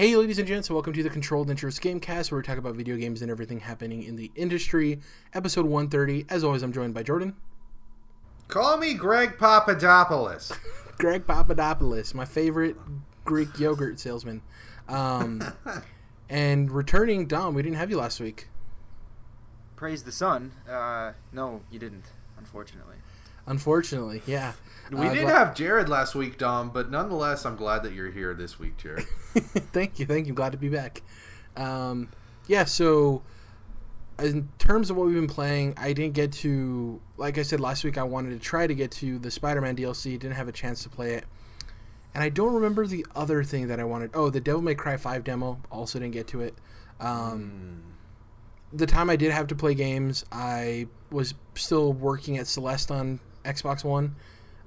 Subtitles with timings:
[0.00, 2.96] Hey, ladies and gents, welcome to the Controlled Interest Gamecast, where we talk about video
[2.96, 4.98] games and everything happening in the industry.
[5.34, 6.24] Episode 130.
[6.30, 7.36] As always, I'm joined by Jordan.
[8.48, 10.52] Call me Greg Papadopoulos.
[10.98, 12.76] Greg Papadopoulos, my favorite
[13.26, 14.40] Greek yogurt salesman.
[14.88, 15.42] Um,
[16.30, 18.48] and returning, Dom, we didn't have you last week.
[19.76, 20.52] Praise the sun.
[20.66, 22.06] Uh, no, you didn't,
[22.38, 22.96] unfortunately.
[23.44, 24.54] Unfortunately, yeah.
[24.90, 28.10] We Uh, did gla- have Jared last week, Dom, but nonetheless, I'm glad that you're
[28.10, 29.04] here this week, Jared.
[29.72, 30.32] thank you, thank you.
[30.34, 31.02] Glad to be back.
[31.56, 32.08] Um,
[32.46, 33.22] yeah, so
[34.18, 37.84] in terms of what we've been playing, I didn't get to, like I said last
[37.84, 40.52] week, I wanted to try to get to the Spider Man DLC, didn't have a
[40.52, 41.24] chance to play it.
[42.14, 44.10] And I don't remember the other thing that I wanted.
[44.14, 46.54] Oh, the Devil May Cry 5 demo, also didn't get to it.
[46.98, 47.82] Um,
[48.72, 53.20] The time I did have to play games, I was still working at Celeste on
[53.44, 54.14] Xbox One.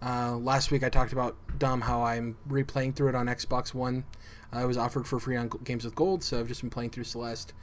[0.03, 4.03] Uh, last week I talked about Dom how I'm replaying through it on Xbox One.
[4.53, 6.89] Uh, it was offered for free on Games with Gold, so I've just been playing
[6.89, 7.53] through Celeste,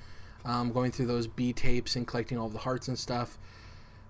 [0.44, 3.38] um, going through those B tapes and collecting all the hearts and stuff.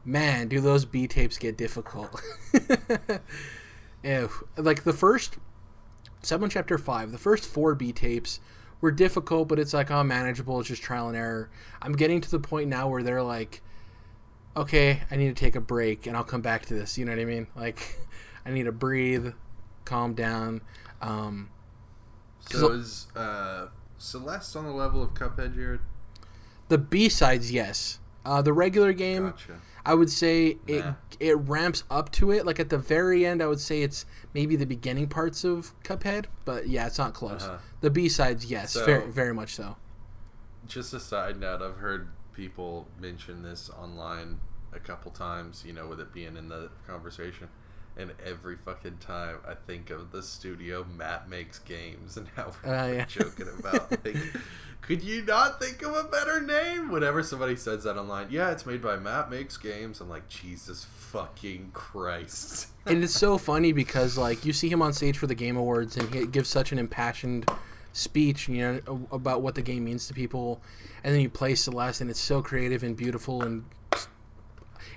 [0.04, 2.22] Man, do those B tapes get difficult?
[4.04, 4.30] Ew.
[4.56, 5.38] Like the first,
[6.22, 8.38] Seven Chapter Five, the first four B tapes
[8.80, 10.60] were difficult, but it's like oh manageable.
[10.60, 11.50] It's just trial and error.
[11.82, 13.60] I'm getting to the point now where they're like,
[14.56, 16.96] okay, I need to take a break and I'll come back to this.
[16.96, 17.46] You know what I mean?
[17.56, 17.98] Like,
[18.44, 19.32] I need to breathe,
[19.84, 20.62] calm down.
[21.00, 21.50] Um,
[22.40, 23.66] So is uh,
[23.98, 25.80] Celeste on the level of Cuphead, Jared?
[26.68, 27.98] the B sides, yes.
[28.24, 29.60] Uh, the regular game, Gotcha.
[29.84, 30.94] I would say it Nah.
[31.18, 32.44] it ramps up to it.
[32.46, 36.26] Like at the very end, I would say it's maybe the beginning parts of Cuphead,
[36.44, 37.42] but yeah, it's not close.
[37.44, 37.58] Uh-huh.
[37.80, 39.76] The B sides, yes, So- very very much so.
[40.66, 44.38] Just a side note, I've heard people mention this online
[44.72, 47.48] a couple times, you know, with it being in the conversation.
[47.96, 52.74] And every fucking time I think of the studio Matt makes games and how we're
[52.74, 53.04] Uh, yeah.
[53.04, 54.16] joking about like
[54.80, 56.90] could you not think of a better name?
[56.90, 60.00] Whenever somebody says that online, yeah, it's made by Matt Makes Games.
[60.00, 62.68] I'm like, Jesus fucking Christ.
[62.86, 65.96] and it's so funny because like you see him on stage for the game awards
[65.98, 67.48] and he gives such an impassioned
[67.92, 70.62] speech you know about what the game means to people
[71.02, 73.64] and then you play celeste and it's so creative and beautiful and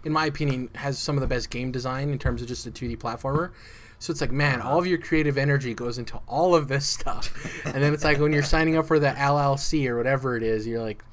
[0.04, 2.72] in my opinion has some of the best game design in terms of just a
[2.72, 3.52] 2d platformer
[4.00, 7.66] so it's like man all of your creative energy goes into all of this stuff
[7.66, 10.68] and then it's like when you're signing up for the llc or whatever it is
[10.68, 11.04] you're like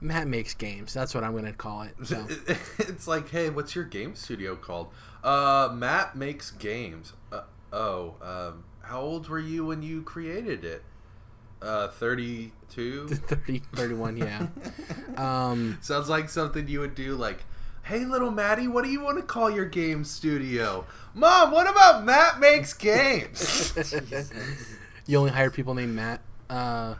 [0.00, 2.26] matt makes games that's what i'm going to call it so
[2.78, 4.88] it's like, hey, what's your game studio called?
[5.22, 7.12] Uh, Matt makes games.
[7.30, 10.82] Uh, oh, um, how old were you when you created it?
[11.62, 13.08] Uh, 32?
[13.08, 14.46] 30 31 yeah
[15.18, 17.44] um Sounds like something you would do like,
[17.90, 20.86] hey, little Maddie, what do you want to call your game studio?
[21.12, 23.74] Mom, what about Matt makes games?
[25.06, 26.20] you only hire people named Matt.
[26.48, 26.94] Uh,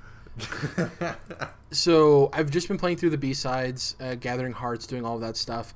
[1.71, 5.21] so I've just been playing through the B sides, uh, gathering hearts, doing all of
[5.21, 5.75] that stuff.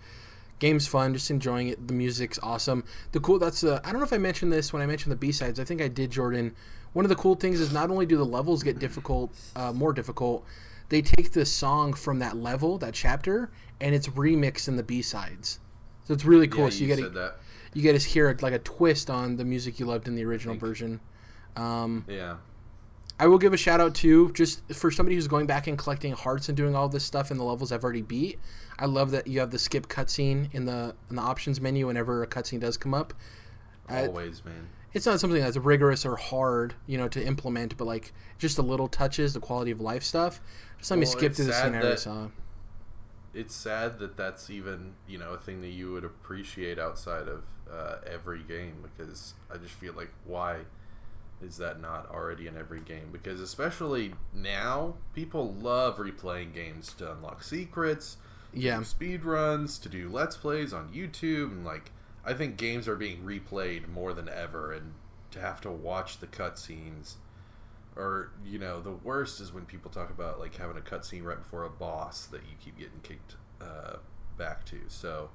[0.58, 1.86] Game's fun, just enjoying it.
[1.86, 2.82] The music's awesome.
[3.12, 5.16] The cool that's uh, I don't know if I mentioned this when I mentioned the
[5.16, 5.60] B sides.
[5.60, 6.56] I think I did, Jordan.
[6.92, 9.92] One of the cool things is not only do the levels get difficult, uh, more
[9.92, 10.44] difficult,
[10.88, 13.50] they take the song from that level, that chapter,
[13.80, 15.60] and it's remixed in the B sides.
[16.04, 16.64] So it's really cool.
[16.64, 17.36] yeah, so you you get said that.
[17.72, 20.56] you get to hear like a twist on the music you loved in the original
[20.56, 21.00] version.
[21.56, 22.36] Um, Yeah.
[23.18, 26.12] I will give a shout out too, just for somebody who's going back and collecting
[26.14, 28.40] hearts and doing all this stuff in the levels I've already beat.
[28.76, 32.22] I love that you have the skip cutscene in the in the options menu whenever
[32.24, 33.14] a cutscene does come up.
[33.88, 34.68] I- Always, man.
[34.92, 38.62] It's not something that's rigorous or hard, you know, to implement, but like just the
[38.62, 40.40] little touches, the quality of life stuff.
[40.84, 41.88] Just let me Well, skip through the scenario.
[41.92, 42.30] that- So.
[43.32, 47.42] it's sad that that's even you know a thing that you would appreciate outside of
[47.72, 50.66] uh, every game because I just feel like why
[51.42, 53.08] is that not already in every game?
[53.10, 58.18] Because especially now, people love replaying games to unlock secrets,
[58.52, 58.82] Yeah.
[58.82, 61.92] speed runs, to do let's plays on YouTube, and like
[62.26, 64.92] I think games are being replayed more than ever, and
[65.30, 67.14] to have to watch the cutscenes.
[67.96, 71.38] Or you know, the worst is when people talk about like having a cutscene right
[71.38, 73.96] before a boss that you keep getting kicked uh,
[74.36, 74.80] back to.
[74.88, 75.30] So,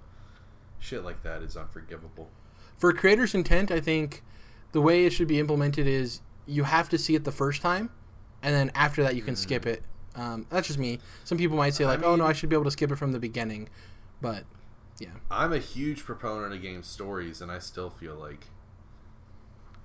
[0.77, 2.29] shit like that is unforgivable.
[2.77, 4.23] for creator's intent, I think
[4.71, 7.89] the way it should be implemented is you have to see it the first time,
[8.43, 9.83] and then after that you can skip it.
[10.15, 10.99] Um, that's just me.
[11.23, 12.97] Some people might say I like, "Oh no, I should be able to skip it
[12.97, 13.69] from the beginning,"
[14.21, 14.43] but
[14.99, 18.47] yeah, I'm a huge proponent of game stories, and I still feel like,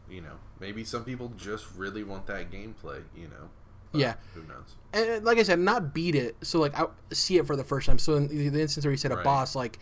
[0.09, 3.03] you know, maybe some people just really want that gameplay.
[3.17, 3.51] You know,
[3.93, 4.15] Yeah.
[4.35, 4.75] Who knows?
[4.93, 6.37] and like I said, not beat it.
[6.43, 7.99] So like I see it for the first time.
[7.99, 9.25] So in the instance where you said a Right.
[9.25, 9.79] boss, like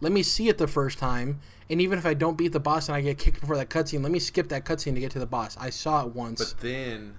[0.00, 2.88] let me see it the first time, and even if I don't beat the boss
[2.88, 5.18] and I get kicked before that cutscene, let me skip that cutscene to get to
[5.18, 5.58] the boss.
[5.58, 6.38] I saw it once.
[6.52, 7.18] But then,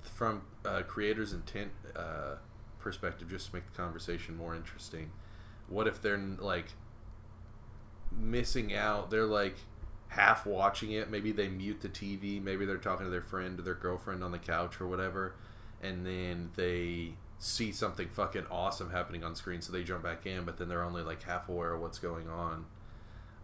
[0.00, 2.36] from uh, creator's intent uh,
[2.78, 5.12] perspective, just to make the conversation more interesting,
[5.68, 6.68] what if they're like
[8.10, 9.10] missing out?
[9.10, 9.56] They're like
[10.12, 11.10] half watching it.
[11.10, 12.42] Maybe they mute the TV.
[12.42, 15.34] Maybe they're talking to their friend or their girlfriend on the couch or whatever,
[15.82, 20.44] and then they see something fucking awesome happening on screen, so they jump back in.
[20.44, 22.66] But then they're only like half aware of what's going on.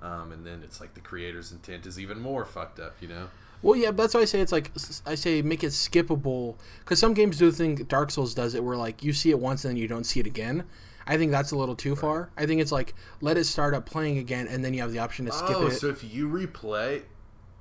[0.01, 3.29] Um, and then it's like the creator's intent is even more fucked up, you know?
[3.63, 4.71] Well, yeah, that's why I say it's like
[5.05, 8.77] I say make it skippable because some games do think Dark Souls does it where
[8.77, 10.65] like you see it once and then you don't see it again.
[11.09, 12.31] I think that's a little too far.
[12.37, 14.99] I think it's like let it start up playing again and then you have the
[14.99, 15.73] option to skip oh, it.
[15.73, 17.03] so if you replay,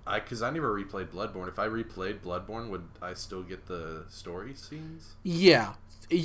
[0.05, 1.47] I because I never replayed Bloodborne.
[1.47, 5.15] If I replayed Bloodborne, would I still get the story scenes?
[5.23, 5.73] Yeah,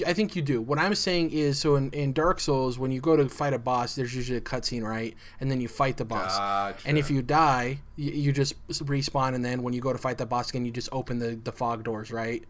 [0.06, 0.60] I think you do.
[0.60, 3.58] What I'm saying is, so in, in Dark Souls, when you go to fight a
[3.58, 5.16] boss, there's usually a cutscene, right?
[5.40, 6.38] And then you fight the boss.
[6.38, 6.88] Gotcha.
[6.88, 10.18] And if you die, you, you just respawn, and then when you go to fight
[10.18, 12.44] the boss again, you just open the, the fog doors, right?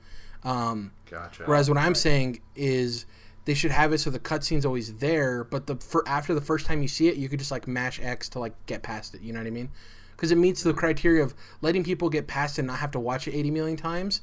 [0.45, 1.45] Um, Gotcha.
[1.45, 3.07] whereas what I'm saying is
[3.44, 6.67] they should have it so the cutscene's always there, but the for after the first
[6.67, 9.21] time you see it, you could just like mash X to like get past it.
[9.23, 9.71] You know what I mean?
[10.17, 13.00] Because it meets the criteria of letting people get past it and not have to
[13.00, 14.21] watch it 80 million times.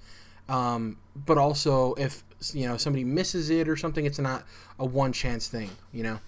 [0.47, 2.23] Um, but also, if
[2.53, 4.45] you know somebody misses it or something, it's not
[4.79, 5.69] a one chance thing.
[5.91, 6.19] You know,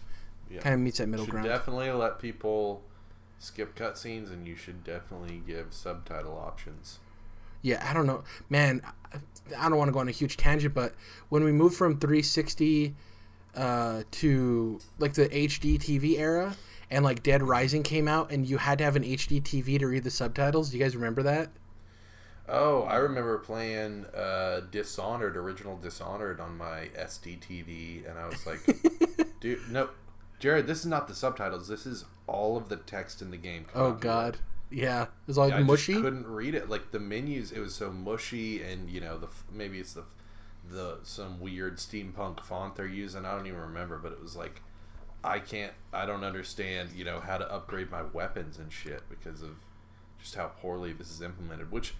[0.50, 0.60] Yeah.
[0.62, 1.48] kind of meets that middle should ground.
[1.48, 2.84] definitely let people
[3.40, 7.00] skip cutscenes, and you should definitely give subtitle options.
[7.64, 8.82] Yeah, I don't know, man.
[9.58, 10.94] I- don't want to go on a huge tangent, but
[11.30, 12.96] when we moved from 360
[13.56, 16.56] uh, to like the HD TV era,
[16.90, 19.88] and like Dead Rising came out, and you had to have an HD TV to
[19.88, 20.70] read the subtitles.
[20.70, 21.50] Do you guys remember that?
[22.50, 28.46] Oh, I remember playing uh, Dishonored, original Dishonored, on my SD TV, and I was
[28.46, 28.60] like,
[29.40, 29.90] "Dude, no,
[30.40, 31.68] Jared, this is not the subtitles.
[31.70, 34.38] This is all of the text in the game." Oh copyright." God,
[34.72, 35.94] yeah, it was all Yeah, I mushy.
[35.94, 36.70] just couldn't read it.
[36.70, 40.04] Like the menus, it was so mushy, and you know, the maybe it's the
[40.70, 43.26] the some weird steampunk font they're using.
[43.26, 44.62] I don't even remember, but it was like,
[45.24, 49.42] I can't, I don't understand, you know, how to upgrade my weapons and shit because
[49.42, 49.58] of
[50.20, 51.96] just how poorly this is implemented, which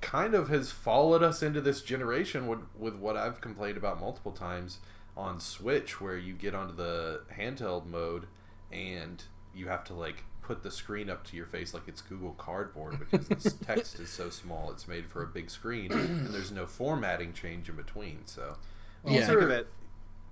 [0.00, 4.32] kind of has followed us into this generation with, with what I've complained about multiple
[4.32, 4.78] times
[5.16, 8.26] on Switch, where you get onto the handheld mode
[8.70, 9.22] and
[9.54, 12.98] you have to like put the screen up to your face like it's Google Cardboard
[12.98, 14.70] because this text is so small.
[14.72, 18.26] It's made for a big screen and there's no formatting change in between.
[18.26, 18.56] So
[19.02, 19.26] Well, Yeah.
[19.26, 19.68] think of it.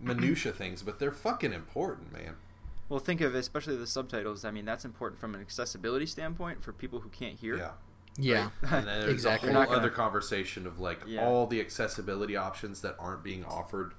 [0.01, 2.35] minutia things, but they're fucking important, man.
[2.89, 4.45] Well, think of especially the subtitles.
[4.45, 7.57] I mean, that's important from an accessibility standpoint for people who can't hear.
[7.57, 7.71] Yeah.
[8.17, 9.51] yeah, And then there's Exactly.
[9.51, 11.25] a You're whole gonna- other conversation of like Yeah.
[11.25, 13.95] all the accessibility options that aren't being offered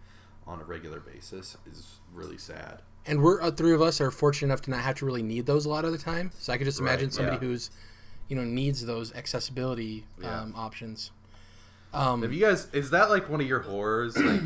[0.46, 2.82] on a regular basis is really sad.
[3.06, 5.46] And we're uh, three of us are fortunate enough to not have to really need
[5.46, 6.32] those a lot of the time.
[6.40, 7.50] So I could just Right, imagine somebody yeah.
[7.50, 7.70] who's,
[8.28, 10.42] you know, needs those accessibility Yeah.
[10.42, 11.12] um, options.
[11.94, 12.68] Um, Have you guys?
[12.74, 14.16] Is that like one of your horrors?
[14.18, 14.42] Like,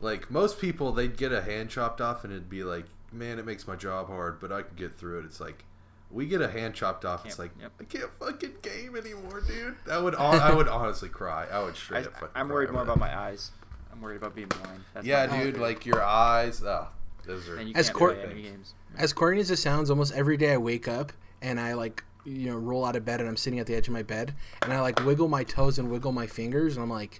[0.00, 3.46] like most people, they'd get a hand chopped off, and it'd be like, man, it
[3.46, 5.24] makes my job hard, but I can get through it.
[5.24, 5.64] It's like.
[6.10, 7.26] We get a hand chopped off.
[7.26, 7.72] It's like yep.
[7.80, 9.74] I can't fucking game anymore, dude.
[9.90, 11.46] I would, I would honestly cry.
[11.50, 12.30] I would I, straight up.
[12.36, 12.92] I'm worried over more that.
[12.92, 13.50] about my eyes.
[13.92, 14.84] I'm worried about being blind.
[14.92, 15.56] That's Yeah, my- dude.
[15.58, 16.62] Like your eyes.
[16.64, 16.86] Oh,
[17.26, 17.58] those are.
[17.58, 18.74] As can't Cor- play any games.
[18.96, 21.12] as corny as it sounds, almost every day I wake up
[21.42, 23.86] and I like you know roll out of bed and I'm sitting at the edge
[23.86, 26.90] of my bed and I like wiggle my toes and wiggle my fingers and I'm
[26.90, 27.18] like,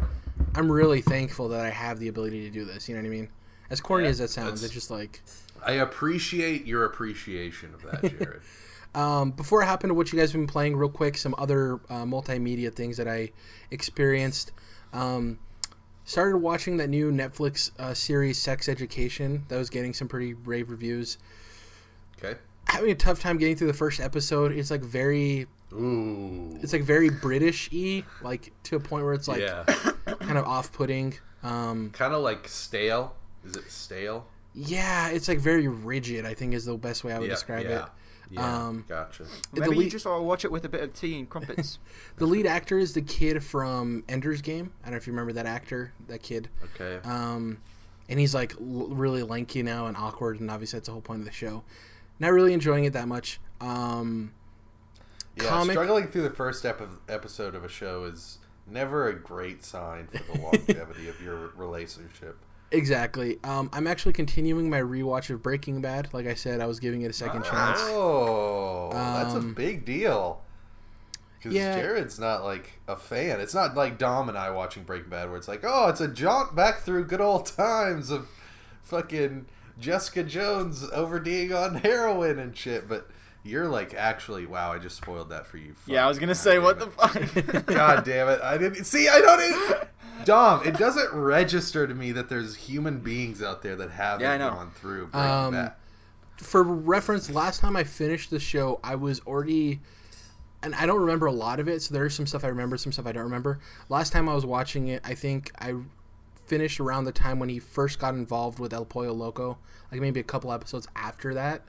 [0.55, 2.89] I'm really thankful that I have the ability to do this.
[2.89, 3.29] You know what I mean?
[3.71, 5.23] As corny Yeah, as that sounds, it's just like.
[5.67, 8.43] I appreciate your appreciation of that, Jared.
[8.95, 11.81] Um, before I hop into what you guys have been playing, real quick, some other
[11.91, 13.33] uh, multimedia things that I
[13.73, 14.53] experienced.
[14.93, 15.41] Um,
[16.05, 19.45] started watching that new Netflix uh, series, Sex Education.
[19.49, 21.19] That was getting some pretty rave reviews.
[22.19, 22.39] okay.
[22.69, 24.53] Having a tough time getting through the first episode.
[24.53, 26.59] It's like very, Ooh.
[26.63, 29.65] it's like very British y, like to a point where it's like yeah.
[30.21, 31.15] kind of off putting.
[31.43, 33.15] Um, kind of like stale.
[33.45, 34.27] Is it stale?
[34.55, 36.25] yeah, it's like very rigid.
[36.25, 37.85] I think is the best way I would yeah, describe yeah.
[37.85, 37.91] it.
[38.31, 39.25] Yeah, Um, gotcha.
[39.53, 41.79] Maybe lead- you just all watch it with a bit of tea and crumpets.
[42.17, 44.73] The lead actor is the kid from Ender's Game.
[44.83, 46.49] I don't know if you remember that actor, that kid.
[46.75, 47.01] Okay.
[47.07, 47.59] Um,
[48.09, 51.21] and he's like l- really lanky now and awkward, and obviously that's the whole point
[51.21, 51.65] of the show.
[52.21, 53.41] Not really enjoying it that much.
[53.61, 54.33] Um,
[55.37, 59.65] yeah, comic- struggling through the first ep- episode of a show is never a great
[59.65, 62.39] sign for the longevity of your relationship.
[62.75, 63.39] Exactly.
[63.45, 66.09] Um, I'm actually continuing my rewatch of Breaking Bad.
[66.13, 67.79] Like I said, I was giving it a second chance.
[67.83, 70.41] Oh, that's a Um, big deal.
[71.39, 71.77] Because yeah.
[71.79, 73.41] Jared's not like a fan.
[73.41, 76.09] It's not like Dom and I watching Breaking Bad, where it's like, oh, it's a
[76.09, 78.29] jaunt back through good old times of
[78.83, 79.47] fucking
[79.79, 82.89] Jessica Jones OVDing on heroin and shit.
[82.89, 83.09] But
[83.45, 85.75] you're like, actually, wow, I just spoiled that for you.
[85.87, 86.81] yeah, I was gonna God say what it.
[86.81, 87.67] the fuck.
[87.67, 88.41] God damn it!
[88.43, 89.09] I didn't see.
[89.09, 89.41] I don't.
[89.43, 89.89] Even,
[90.25, 94.39] Dom, it doesn't register to me that there's human beings out there that haven't Yeah,
[94.39, 95.71] gone through Um,
[96.39, 99.81] For reference, last time I finished the show, I was already,
[100.63, 101.83] and I don't remember a lot of it.
[101.83, 103.59] So there's some stuff I remember, some stuff I don't remember.
[103.91, 105.75] Last time I was watching it, I think I
[106.47, 109.59] finished around the time when he first got involved with El Pollo Loco,
[109.93, 111.63] like maybe a couple episodes after that.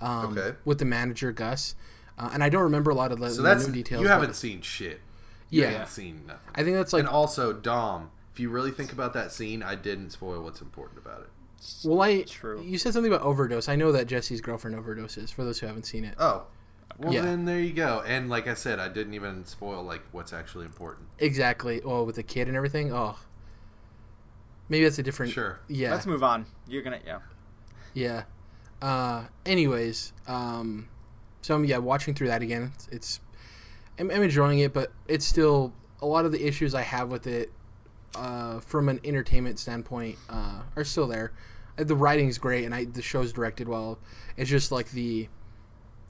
[0.00, 0.56] Um, Okay.
[0.64, 1.74] With the manager Gus,
[2.18, 4.02] uh, and I don't remember a lot of the, So the that's new details.
[4.02, 5.00] you haven't seen shit.
[5.50, 5.70] You Yeah.
[5.70, 6.50] haven't seen nothing.
[6.54, 9.74] I think that's like and also, Dom, if you really think about that scene, I
[9.74, 11.30] didn't spoil what's important about it.
[11.84, 12.60] Well, I True.
[12.62, 13.68] you said something about overdose.
[13.68, 15.32] I know that Jesse's girlfriend overdoses.
[15.32, 16.44] For those who haven't seen it, Oh,
[16.98, 17.22] well Yeah.
[17.22, 18.02] then there you go.
[18.06, 21.08] And like I said, I didn't even spoil like what's actually important.
[21.18, 21.80] exactly.
[21.82, 22.92] Oh, with the kid and everything.
[22.92, 23.16] Oh,
[24.68, 25.32] maybe that's a different.
[25.32, 25.60] Sure.
[25.68, 25.92] Yeah.
[25.92, 26.46] Let's move on.
[26.68, 27.20] You're gonna yeah.
[27.94, 28.24] Yeah.
[28.82, 30.88] Uh, anyways, um,
[31.42, 32.72] so I'm yeah watching through that again.
[32.74, 33.20] It's, it's
[33.98, 37.26] I'm, I'm enjoying it, but it's still a lot of the issues I have with
[37.26, 37.50] it
[38.14, 41.32] uh, from an entertainment standpoint uh, are still there.
[41.78, 43.98] Uh, The writing's great, and I the show's directed well.
[44.36, 45.28] It's just like the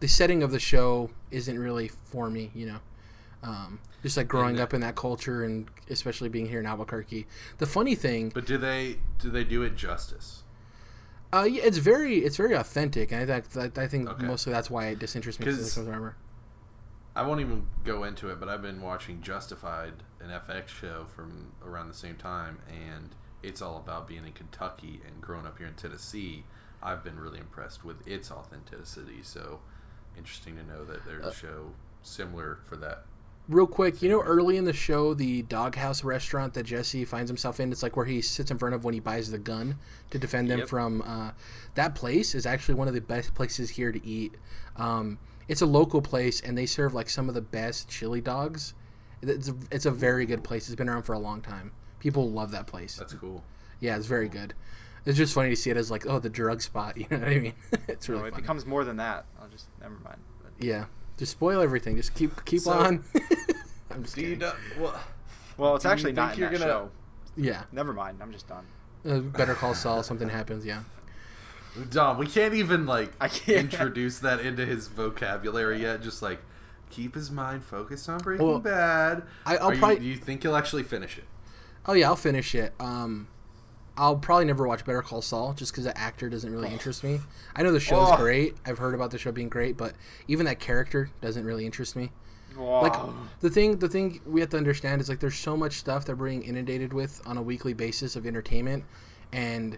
[0.00, 2.78] the setting of the show isn't really for me, you know.
[3.42, 7.26] Um, just like growing And- up in that culture, and especially being here in Albuquerque.
[7.58, 10.42] The funny thing, But do they do they do it justice?
[11.36, 14.26] Uh, yeah, it's very it's very authentic, and I think I think Okay.
[14.26, 15.46] mostly that's why it disinterests me.
[15.46, 15.78] Because
[17.14, 21.52] I won't even go into it, but I've been watching Justified, an FX show from
[21.64, 25.66] around the same time, and it's all about being in Kentucky and growing up here
[25.66, 26.44] in Tennessee.
[26.82, 29.22] I've been really impressed with its authenticity.
[29.22, 29.60] So
[30.16, 33.04] interesting to know that there's Uh, a show similar for that.
[33.48, 37.60] Real quick, you know, early in the show, the doghouse restaurant that Jesse finds himself
[37.60, 39.76] in, it's like where he sits in front of when he buys the gun
[40.10, 40.68] to defend them Yep.
[40.68, 41.02] from.
[41.02, 41.30] Uh,
[41.76, 44.34] that place is actually one of the best places here to eat.
[44.76, 48.74] Um, it's a local place, and they serve like some of the best chili dogs.
[49.22, 50.66] It's a, it's a very good place.
[50.68, 51.70] It's been around for a long time.
[52.00, 52.96] People love that place.
[52.96, 53.44] That's cool.
[53.78, 54.54] Yeah, it's very good.
[55.04, 56.96] It's just funny to see it as like, oh, the drug spot.
[56.98, 57.52] You know what I mean?
[57.88, 58.42] it's really No, it funny.
[58.42, 59.26] becomes more than that.
[59.40, 60.18] I'll just never mind.
[60.42, 60.86] But Yeah,
[61.16, 61.96] just spoil everything.
[61.96, 63.04] Just keep keep So- on.
[63.90, 64.38] I'm just Do you kidding.
[64.40, 65.00] know, well,
[65.56, 66.90] well, it's Do you actually not think in you're that gonna- show.
[67.38, 68.18] Yeah, Never mind.
[68.23, 68.64] I'm just done.
[69.06, 70.02] uh, Better Call Saul.
[70.02, 70.64] Something happens.
[70.64, 70.82] Yeah.
[71.90, 73.58] Dom, we can't even like I can't.
[73.73, 76.02] introduce that into his vocabulary yet.
[76.02, 76.40] Just like
[76.90, 79.25] keep his mind focused on Breaking Well, Bad.
[79.44, 81.25] I- I'll Are you- probably- do you think he'll actually finish it?
[81.85, 82.73] Oh yeah, I'll finish it.
[82.80, 83.28] Um,
[83.98, 87.20] I'll probably never watch Better Call Saul just because the actor doesn't really interest me.
[87.54, 88.16] I know the show's Oh.
[88.16, 88.54] great.
[88.66, 89.94] I've heard about the show being great, but
[90.28, 92.12] even that character doesn't really interest me.
[92.58, 92.94] Like
[93.40, 96.16] the thing, the thing we have to understand is like there's so much stuff that
[96.16, 98.84] we're being inundated with on a weekly basis of entertainment,
[99.30, 99.76] and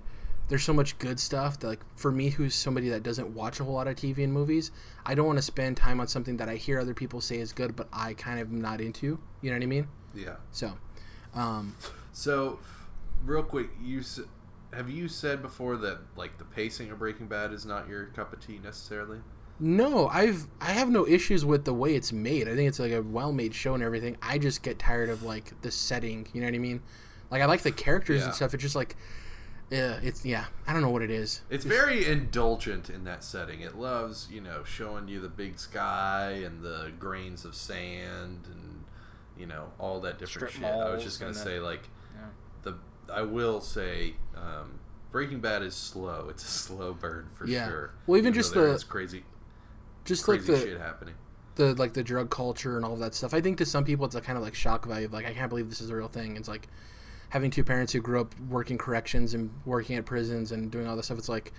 [0.49, 3.65] there's so much good stuff that like for me, who's somebody that doesn't watch a
[3.65, 4.71] whole lot of TV and movies,
[5.05, 7.53] I don't want to spend time on something that I hear other people say is
[7.53, 9.19] good, but I kind of am not into.
[9.43, 9.89] You know what I mean?
[10.15, 10.37] Yeah.
[10.53, 10.73] So,
[11.35, 11.75] um,
[12.13, 12.61] So,
[13.25, 14.03] real quick, you
[14.73, 18.33] have you said before that like the pacing of Breaking Bad is not your cup
[18.33, 19.19] of tea necessarily?
[19.61, 22.49] No, I've I have no issues with the way it's made.
[22.49, 24.17] I think it's like a well-made show and everything.
[24.23, 26.29] I just get tired of like the setting.
[26.33, 26.81] You know what I mean?
[27.31, 28.27] Like I like the characters Yeah.
[28.27, 28.55] and stuff.
[28.55, 28.95] It's just like,
[29.71, 30.45] yeah, it's yeah.
[30.67, 31.43] I don't know what it is.
[31.51, 33.61] It's Just- very indulgent in that setting.
[33.61, 38.85] It loves, you know, showing you the big sky and the grains of sand and
[39.37, 40.65] you know all that different shit.
[40.65, 42.27] I was just gonna and the- say like Yeah.
[42.63, 42.75] the
[43.13, 44.79] I will say um,
[45.11, 46.27] Breaking Bad is slow.
[46.31, 47.67] It's a slow burn for Yeah.
[47.69, 47.91] sure.
[48.07, 49.25] Well, even though just the- crazy
[50.05, 51.15] just crazy like the shit happening.
[51.57, 53.35] the like the drug culture and all of that stuff.
[53.35, 55.07] I think to some people it's a kind of like shock value.
[55.07, 56.37] of, Like I can't believe this is a real thing.
[56.37, 56.67] It's like
[57.31, 60.97] having two parents who grew up working corrections and working at prisons and doing all
[60.97, 61.19] this stuff.
[61.19, 61.53] It's like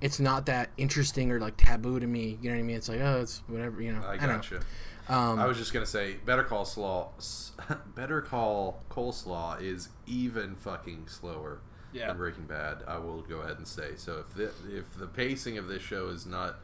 [0.00, 2.38] it's not that interesting or like taboo to me.
[2.40, 2.76] You know what I mean?
[2.76, 3.82] It's like oh, it's whatever.
[3.82, 4.02] You know.
[4.06, 4.58] I I, don't know.
[5.08, 7.10] Um, I was just gonna say, Better Call Slaw,
[7.94, 11.60] Better Call Coleslaw is even fucking slower
[11.92, 12.08] Yeah.
[12.08, 12.84] than Breaking Bad.
[12.86, 13.92] I will go ahead and say.
[13.96, 14.44] So if the
[14.78, 16.56] if the pacing of this show is not,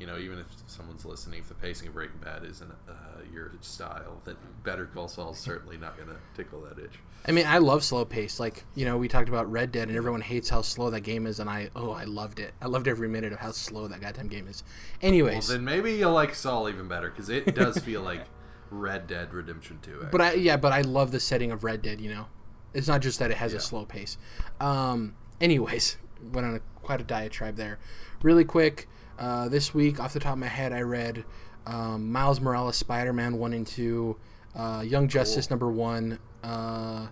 [0.00, 2.92] you know, even if someone's listening, if the pacing of Breaking Bad isn't uh,
[3.32, 6.98] your style, then Better Call Saul is certainly not gonna tickle that itch.
[7.28, 8.40] I mean, I love slow pace.
[8.40, 11.26] Like you know, we talked about Red Dead, and everyone hates how slow that game
[11.26, 12.54] is, and I oh, I loved it.
[12.62, 14.62] I loved every minute of how slow that goddamn game is.
[15.02, 18.24] Well, Anyways, then maybe you'll like Saul even better because it does feel like
[18.70, 20.06] Red Dead Redemption Two.
[20.10, 22.00] but I yeah, but I love the setting of Red Dead.
[22.00, 22.26] You know,
[22.72, 23.58] it's not just that it has Yeah.
[23.58, 24.16] a slow pace.
[24.60, 25.98] Um, anyways,
[26.32, 27.78] went on a, quite a diatribe there.
[28.22, 28.88] Really quick,
[29.20, 31.24] uh, this week off the top of my head, I read
[31.66, 34.16] um, Miles Morales Spider Man one and two,
[34.56, 37.06] uh, Young Justice number one, uh,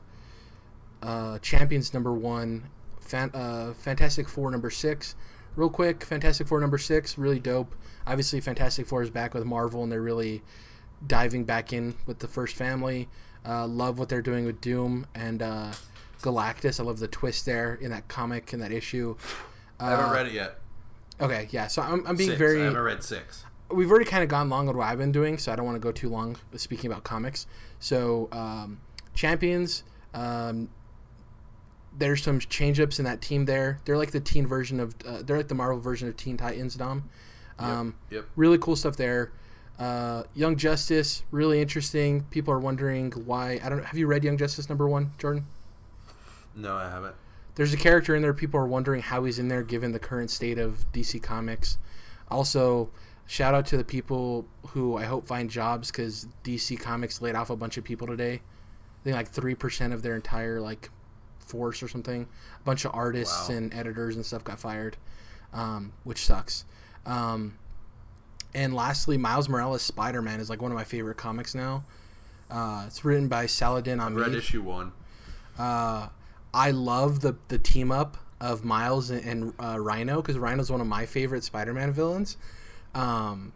[1.03, 2.69] uh, Champions number one,
[3.01, 5.15] Fan- uh, Fantastic Four number six.
[5.55, 7.75] Real quick, Fantastic Four number six, really dope.
[8.07, 10.43] Obviously, Fantastic Four is back with Marvel, and they're really
[11.07, 13.09] diving back in with the first family.
[13.47, 15.73] Uh, love what they're doing with Doom and uh,
[16.23, 16.81] Galactus.
[16.81, 19.17] I love the twist there in that comic in that issue.
[19.79, 20.59] I haven't read it yet.
[21.21, 21.67] Okay, yeah.
[21.67, 22.39] So I'm, I'm being Six.
[22.39, 23.45] very I haven't read six.
[23.71, 25.77] we've already kind of gone long on what I've been doing, so I don't want
[25.77, 27.47] to go too long speaking about comics.
[27.81, 28.81] So, um,
[29.15, 29.83] Champions,
[30.15, 30.69] um,
[31.97, 33.81] there's some change ups in that team there.
[33.85, 36.77] They're like the teen version of, uh, they're like the Marvel version of Teen Titans,
[36.77, 37.09] Dom.
[37.59, 38.27] Um, Yep.
[38.37, 39.33] Really cool stuff there.
[39.79, 42.23] Uh, Young Justice, really interesting.
[42.31, 43.61] People are wondering why.
[43.63, 43.85] I don't.
[43.85, 45.47] Have you read Young Justice number one, Jordan?
[46.57, 47.15] No, I haven't.
[47.59, 50.31] There's a character in there people are wondering how he's in there given the current
[50.31, 51.77] state of DC Comics.
[52.31, 52.89] Also,
[53.27, 57.51] shout out to the people who I hope find jobs because DC Comics laid off
[57.51, 58.35] a bunch of people today.
[59.01, 60.89] I think like three percent of their entire like
[61.41, 62.29] force or something.
[62.61, 63.57] A bunch of artists Wow.
[63.57, 64.97] and editors and stuff got fired,
[65.53, 66.65] um, which sucks.
[67.07, 67.59] Um,
[68.55, 71.85] and lastly, Miles Morales Spider Man is like one of my favorite comics now.
[72.51, 74.35] Uh, it's written by Saladin read Ahmed.
[74.35, 74.93] issue one.
[75.59, 76.09] Uh,
[76.53, 80.81] I love the the team up of Miles and, and uh, Rhino because Rhino's one
[80.81, 82.37] of my favorite Spider-Man villains.
[82.95, 83.53] Um,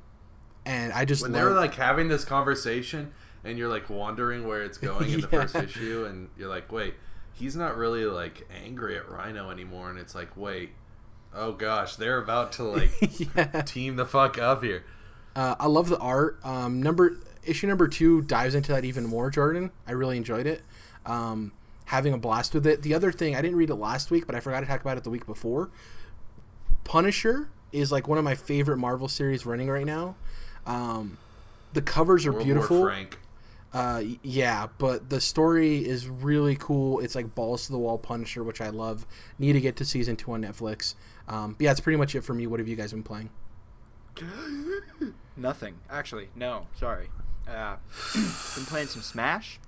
[0.67, 3.13] and I just When love, they were like having this conversation,
[3.45, 6.95] and you're like wondering where it's going in the first issue, and you're like, wait,
[7.33, 10.71] he's not really like angry at Rhino anymore, and it's like, wait,
[11.35, 13.63] oh gosh, they're about to like yeah.
[13.63, 14.85] team the fuck up here.
[15.35, 16.39] Uh, I love the art.
[16.45, 19.31] Um, number issue number two dives into that even more.
[19.31, 20.63] Jordan, I really enjoyed it.
[21.07, 21.53] Um,
[21.93, 22.81] having a blast with it.
[22.81, 24.97] The other thing I didn't read it last week, but I forgot to talk about
[24.97, 25.69] it the week before.
[26.85, 30.17] Punisher is like one of my favorite Marvel series running right now.
[30.67, 31.19] Um,
[31.75, 32.79] the covers are World beautiful.
[32.79, 33.19] War Frank.
[33.75, 36.99] Uh, yeah, but the story is really cool.
[37.01, 39.07] It's like balls to the wall Punisher, which I love.
[39.39, 40.95] Need to get to season two on Netflix.
[41.29, 42.47] Um, but yeah, that's pretty much it for me.
[42.47, 43.29] What have you guys been playing?
[45.37, 45.75] Nothing.
[45.90, 46.69] Actually, no.
[46.75, 47.11] Sorry.
[47.47, 47.77] Uh,
[48.14, 49.61] been playing some Smash.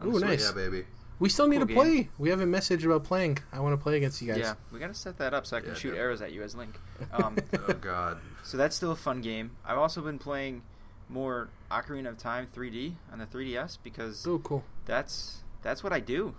[0.00, 0.44] on Ooh, nice.
[0.44, 0.84] Yeah, baby.
[1.18, 1.82] We still need Cool to game.
[2.04, 2.08] play.
[2.18, 3.38] We have a message about playing.
[3.52, 4.38] I want to play against you guys.
[4.38, 5.98] Yeah, we gotta set that up so I can Yeah, shoot dude.
[5.98, 6.78] arrows at you as Link.
[7.12, 7.36] Um,
[7.68, 8.18] Oh god.
[8.42, 9.52] so that's still a fun game.
[9.64, 10.62] I've also been playing
[11.08, 14.64] more Ocarina of Time 3D on the 3DS because Oh, cool.
[14.84, 16.34] that's that's what I do.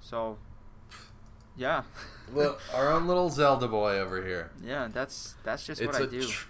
[0.00, 0.38] So,
[1.56, 1.82] yeah,
[2.32, 4.50] Look, our own little Zelda boy over here.
[4.62, 6.22] yeah, that's that's just it's what I a do.
[6.26, 6.48] tr-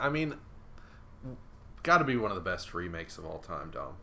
[0.00, 0.36] I mean,
[1.82, 3.94] got to be one of the best remakes of all time, Dom.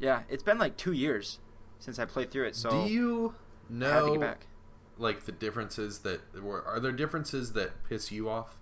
[0.00, 1.38] yeah, it's been like two years
[1.78, 3.34] since I played through it, so Do you
[3.70, 4.46] I had to know back.
[4.98, 6.62] like the differences that were?
[6.64, 8.58] Are there differences that piss you off?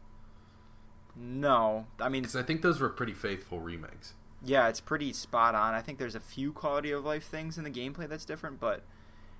[1.17, 4.15] No, I mean, Because I think those were pretty faithful remakes.
[4.43, 5.75] yeah, it's pretty spot on.
[5.75, 8.83] I think there's a few quality of life things in the gameplay that's different, but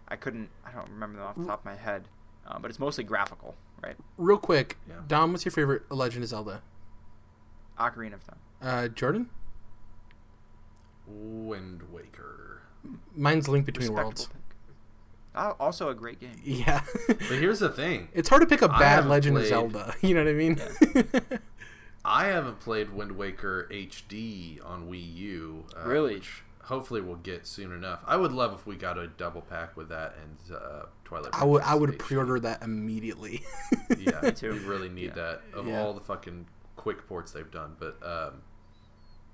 [0.09, 0.51] I couldn't.
[0.65, 2.09] I don't remember them off the top of my head.
[2.47, 3.97] Uh, but it's mostly graphical, right?
[4.19, 4.97] Real quick, Yeah.
[5.09, 6.63] Dom, what's your favorite Legend of Zelda?
[7.79, 8.39] Ocarina of Time.
[8.61, 9.31] Uh, Jordan?
[11.07, 12.54] Wind Waker.
[13.17, 14.27] Mine's Link Between Worlds.
[14.27, 14.37] pick.
[15.37, 16.37] Uh, also a great game.
[16.45, 16.83] Yeah.
[17.09, 19.95] But here's the thing: it's hard to pick a bad Legend played- of Zelda.
[20.03, 20.61] You know what I mean?
[22.05, 25.65] I haven't played Wind Waker HD on Wii U.
[25.77, 26.15] Uh, Really?
[26.17, 28.01] Which hopefully we'll get soon enough.
[28.07, 31.31] I would love if we got a double pack with that and uh, Twilight.
[31.33, 33.43] I would I would Princess pre-order that immediately.
[33.99, 34.53] Yeah, Me too.
[34.53, 35.33] we really need Yeah.
[35.33, 35.81] that of Yeah.
[35.83, 37.77] all the fucking quick ports they've done.
[37.79, 38.43] But um,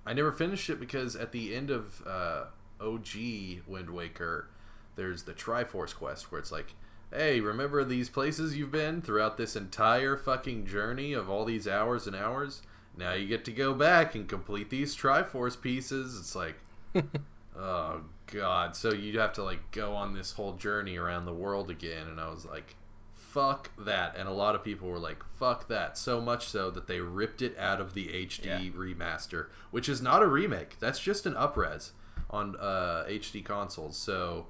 [0.06, 2.44] I never finished it because at the end of uh,
[2.80, 4.48] OG Wind Waker,
[4.96, 6.74] there's the Triforce quest where it's like,
[7.12, 12.06] hey, remember these places you've been throughout this entire fucking journey of all these hours
[12.06, 12.62] and hours?
[12.96, 16.18] Now you get to go back and complete these Triforce pieces.
[16.18, 16.56] It's like,
[17.56, 18.76] oh god.
[18.76, 22.20] So you'd have to like go on this whole journey around the world again, and
[22.20, 22.76] I was like,
[23.14, 24.16] fuck that.
[24.16, 25.96] And a lot of people were like, fuck that.
[25.96, 28.58] So much so that they ripped it out of the HD Yeah.
[28.76, 30.78] remaster, which is not a remake.
[30.80, 31.90] That's just an upres
[32.30, 33.96] on uh, HD consoles.
[33.96, 34.46] So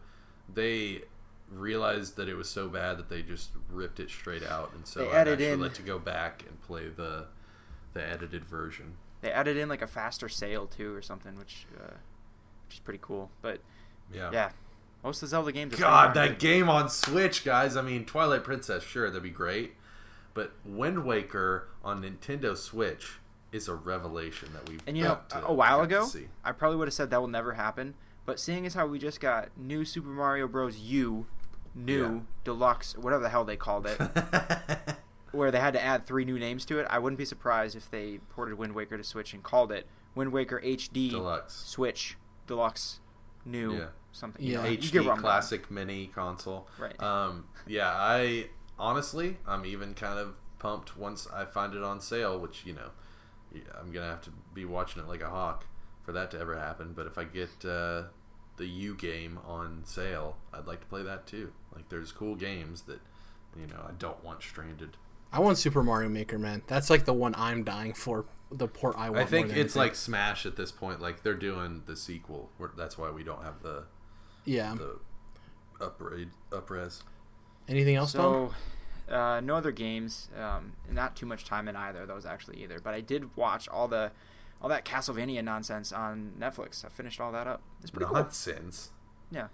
[0.52, 1.02] they
[1.50, 5.00] realized that it was so bad that they just ripped it straight out, and so
[5.00, 7.26] They I added actually in- let to go back and play the
[7.92, 8.94] the edited version.
[9.20, 11.94] They added in like a faster sail too, or something, which uh,
[12.66, 13.30] which is pretty cool.
[13.42, 13.60] But
[14.12, 14.30] Yeah.
[14.32, 14.50] yeah,
[15.02, 15.74] most of the Zelda games.
[15.76, 17.76] God, that darn game on Switch, guys.
[17.76, 19.74] I mean, Twilight Princess, sure, that'd be great.
[20.34, 23.14] But Wind Waker on Nintendo Switch
[23.52, 24.82] is a revelation that we've.
[24.86, 26.28] And you know, to- a while ago, see.
[26.44, 27.94] I probably would have said that will never happen.
[28.26, 30.76] But seeing as how we just got new Super Mario Bros.
[30.78, 31.26] U,
[31.74, 32.20] new Yeah.
[32.44, 33.98] deluxe, whatever the hell they called it,
[35.32, 37.90] where they had to add three new names to it, I wouldn't be surprised if
[37.90, 41.54] they ported Wind Waker to Switch and called it Wind Waker HD Deluxe.
[41.54, 43.00] Switch Deluxe
[43.44, 43.86] New Yeah.
[44.12, 44.44] something.
[44.44, 44.64] Yeah.
[44.66, 45.20] you get HD where I'm going.
[45.20, 46.68] classic mini console.
[46.78, 47.00] Right.
[47.02, 52.38] Um, yeah, I honestly, I'm even kind of pumped once I find it on sale,
[52.38, 52.90] which you know, yeah,
[53.78, 55.64] I'm gonna have to be watching it like a hawk.
[56.02, 56.92] for that to ever happen.
[56.94, 58.04] But if I get uh,
[58.56, 61.52] the U game on sale, I'd like to play that too.
[61.74, 63.00] Like, there's cool games that
[63.56, 64.96] you know I don't want stranded.
[65.32, 66.62] I want Super Mario Maker, man.
[66.66, 68.24] That's like the one I'm dying for.
[68.52, 69.22] The port I want.
[69.22, 69.78] I think it's anything.
[69.80, 71.00] like Smash at this point.
[71.00, 72.50] Like they're doing the sequel.
[72.76, 73.84] That's why we don't have the
[74.44, 74.74] yeah.
[74.74, 74.98] the
[75.78, 76.28] upres.
[76.50, 77.02] upres.
[77.68, 78.50] Anything else, Dom?
[79.11, 80.29] So, uh, no other games.
[80.40, 82.79] Um, not too much time in either of those actually either.
[82.81, 84.12] But I did watch all the
[84.62, 86.85] all that Castlevania nonsense on Netflix.
[86.85, 87.62] I finished all that up.
[87.83, 88.14] It's pretty cool.
[88.16, 88.90] Nonsense.
[89.31, 89.46] Yeah.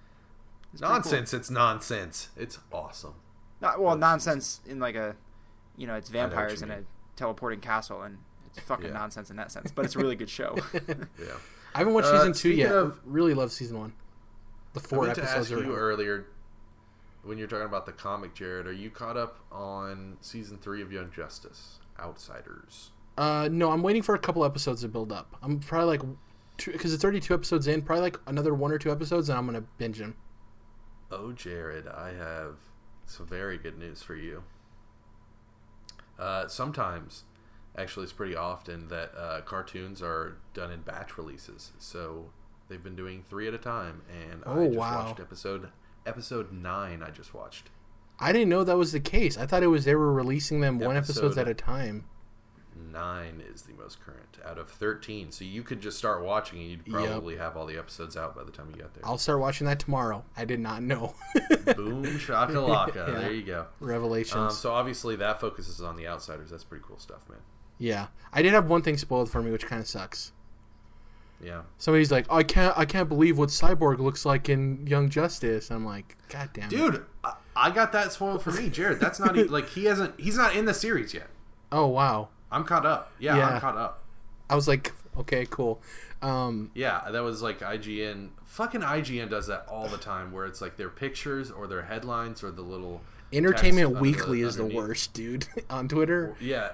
[0.73, 0.95] It's pretty cool.
[0.95, 1.33] Nonsense.
[1.35, 2.29] It's nonsense.
[2.37, 3.14] It's awesome.
[3.61, 5.14] Not, well, That's- nonsense in like a,
[5.77, 6.83] you know, it's vampires you in a
[7.14, 8.92] teleporting castle, and it's fucking Yeah.
[8.95, 9.71] nonsense in that sense.
[9.71, 10.57] But it's a really good show.
[11.19, 11.35] Yeah.
[11.75, 12.73] I haven't watched Uh, season two yet.
[12.73, 13.92] of- really love season one.
[14.73, 16.27] The I four meant to episodes ask are you earlier
[17.26, 18.66] when you're talking about the comic, Jared.
[18.66, 22.90] Are you caught up on season three of Young Justice Outsiders?
[23.18, 25.36] Uh, no, I'm waiting for a couple episodes to build up.
[25.42, 26.02] I'm probably like,
[26.64, 27.82] because it's already two episodes in.
[27.82, 30.16] Probably like another one or two episodes, and I'm gonna binge them.
[31.10, 32.56] Oh, Jared, I have
[33.06, 34.42] some very good news for you.
[36.18, 37.24] Uh, sometimes,
[37.76, 41.72] actually, it's pretty often that uh, cartoons are done in batch releases.
[41.78, 42.30] So
[42.68, 45.06] they've been doing three at a time, and I Oh, just wow.
[45.06, 45.68] watched episode
[46.07, 47.03] episode nine.
[47.03, 47.71] I just watched.
[48.19, 49.37] I didn't know that was the case.
[49.37, 52.05] I thought it was they were releasing them one episodes Episode- at a time.
[52.92, 55.33] Nine is the most current out of thirteen.
[55.33, 57.07] So you could just start watching, and you'd Yep.
[57.07, 59.03] probably have all the episodes out by the time you got there.
[59.07, 60.25] I'll start watching that tomorrow.
[60.37, 61.14] I did not know.
[61.75, 62.95] Boom shakalaka!
[62.97, 63.19] Yeah.
[63.19, 63.66] There you go.
[63.81, 64.35] Revelations.
[64.37, 66.51] Um, so obviously that focuses on the outsiders.
[66.51, 67.38] That's pretty cool stuff, man.
[67.79, 70.33] yeah, I did have one thing spoiled for me, which kind of sucks.
[71.42, 71.62] Yeah.
[71.79, 75.85] Somebody's like, "I can't, I can't believe what Cyborg looks like in Young Justice." I'm
[75.85, 79.01] like, "God damn it, Dude, I, I got that spoiled for me, Jared.
[79.01, 80.18] That's not even, like he hasn't.
[80.18, 81.29] He's not in the series yet.
[81.70, 83.12] Oh wow." I'm caught up.
[83.18, 83.49] Yeah, Yeah.
[83.49, 84.03] I'm caught up.
[84.49, 85.81] I was like, "Okay, cool."
[86.22, 88.31] Um, Yeah, that was like IGN.
[88.44, 92.42] Fucking IGN does that all the time, where it's like their pictures or their headlines
[92.42, 95.46] or the little Entertainment Weekly is the worst, dude.
[95.70, 96.70] On Twitter, Yeah,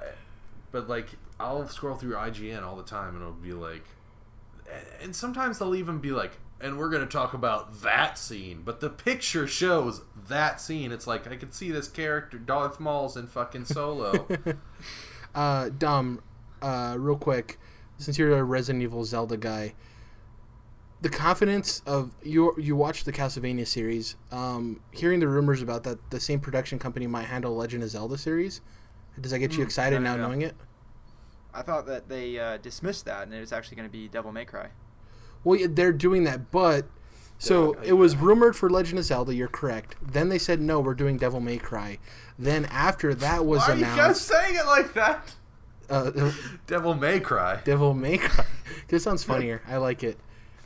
[0.71, 1.09] but like
[1.41, 3.85] I'll scroll through IGN all the time, and it'll be like,
[5.01, 8.89] and sometimes they'll even be like, and we're gonna talk about that scene, but the
[8.91, 10.93] picture shows that scene.
[10.93, 14.29] It's like I could see this character Darth Maul's in fucking Solo.
[15.35, 16.23] uh, Dom,
[16.61, 17.59] uh, real quick,
[17.99, 19.75] since you're a Resident Evil Zelda guy,
[21.01, 26.11] the confidence of you you watched the Castlevania series, um, hearing the rumors about that
[26.11, 28.61] the same production company might handle Legend of Zelda series,
[29.21, 30.29] does that get you excited no, now no, no.
[30.29, 30.55] knowing it?
[31.55, 34.33] I thought that they uh, dismissed that, and it was actually going to be Devil
[34.33, 34.69] May Cry.
[35.45, 36.87] Well, yeah, they're doing that, but
[37.39, 38.21] so Yeah, it was yeah.
[38.23, 39.35] rumored for Legend of Zelda.
[39.35, 39.97] You're correct.
[40.01, 41.99] Then they said no, we're doing Devil May Cry.
[42.39, 45.35] Then after that was Why are you guys saying it like that?
[45.91, 46.31] uh,
[46.67, 47.61] Devil May Cry.
[47.65, 48.47] Devil May Cry.
[48.89, 49.61] this sounds funnier.
[49.69, 50.17] I like it.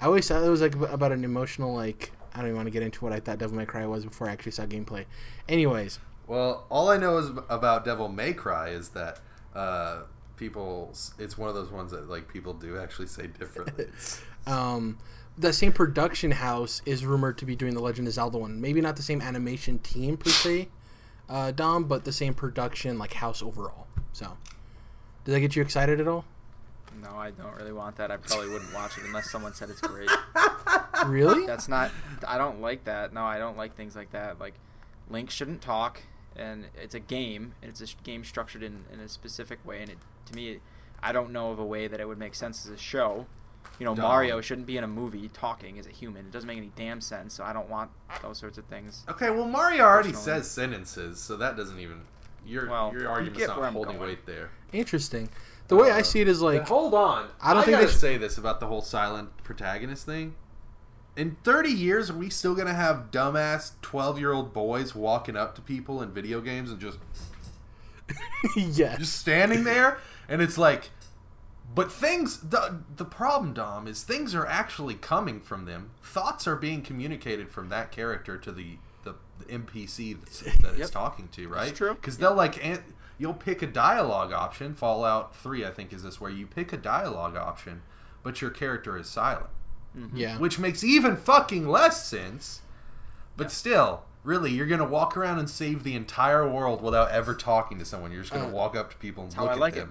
[0.01, 2.13] I always thought it was like about an emotional like.
[2.35, 4.29] I don't even want to get into what I thought Devil May Cry was before
[4.29, 5.07] I actually saw gameplay.
[5.49, 9.21] Anyways, Well, all I know is about Devil May Cry is that
[9.55, 10.01] uh,
[10.37, 10.95] people.
[11.19, 13.87] It's one of those ones that like people do actually say differently.
[14.47, 14.99] um,
[15.39, 18.61] the same production house is rumored to be doing the Legend of Zelda one.
[18.61, 20.69] Maybe not the same animation team per se,
[21.29, 23.87] uh, Dom, but the same production like house overall.
[24.13, 24.37] So,
[25.25, 26.25] does that get you excited at all?
[27.03, 28.11] No, I don't really want that.
[28.11, 30.09] I probably wouldn't watch it unless someone said it's great.
[31.07, 31.47] Really?
[31.47, 31.91] That's not.
[32.27, 33.13] I don't like that.
[33.13, 34.41] No, I don't like things like that.
[34.41, 34.55] Like,
[35.11, 36.03] Link shouldn't talk,
[36.35, 37.55] and it's a game.
[37.63, 40.61] And it's a game structured in, in a specific way, and it, to me,
[41.03, 43.27] I don't know of a way that it would make sense as a show.
[43.79, 44.05] You know, Dumb.
[44.05, 46.27] Mario shouldn't be in a movie talking as a human.
[46.27, 47.35] It doesn't make any damn sense.
[47.35, 47.91] So I don't want
[48.23, 49.05] those sorts of things.
[49.09, 50.41] Okay, well Mario already Personally.
[50.41, 52.03] says sentences, so that doesn't even
[52.47, 54.09] your Well, your you argument's get not holding going.
[54.11, 54.51] weight there.
[54.73, 55.29] Interesting.
[55.69, 57.29] The way I Uh, see it is like hold on.
[57.41, 60.37] I don't I think they gotta say this about the whole silent protagonist thing.
[61.17, 65.55] In 30 years, are we still gonna have dumbass 12 year old boys walking up
[65.57, 66.99] to people in video games and just
[68.57, 68.99] yes.
[68.99, 69.99] just standing there?
[70.29, 70.91] And it's like,
[71.75, 72.39] but things.
[72.41, 75.91] The the problem, Dom, is things are actually coming from them.
[76.03, 80.91] Thoughts are being communicated from that character to the the, the NPC that's, that it's
[80.91, 81.75] talking to, right?
[81.75, 81.95] true.
[81.95, 82.65] Because they'll like.
[82.65, 82.83] An-
[83.19, 84.75] You'll pick a dialogue option.
[84.75, 87.81] Fallout 3, I think, is this where you pick a dialogue option,
[88.23, 89.47] but your character is silent
[90.13, 90.37] Yeah.
[90.37, 92.61] which makes even fucking less sense.
[93.35, 97.79] But still, really, you're gonna walk around and save the entire world without ever talking
[97.79, 98.13] to someone.
[98.13, 99.89] You're just gonna Uh, walk up to people and how look I at like it.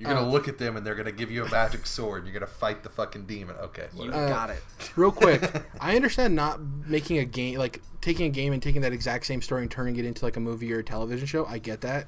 [0.00, 0.10] Them.
[0.10, 2.24] You're gonna Uh, look at them and they're gonna give you a magic sword.
[2.24, 3.56] You're gonna fight the fucking demon.
[3.56, 3.86] Okay.
[3.96, 4.10] You.
[4.10, 4.62] Uh, got it.
[4.96, 5.42] Real quick,
[5.80, 9.42] I understand not making a game like taking a game and taking that exact same
[9.42, 11.44] story and turning it into like a movie or a television show.
[11.46, 12.06] I get that.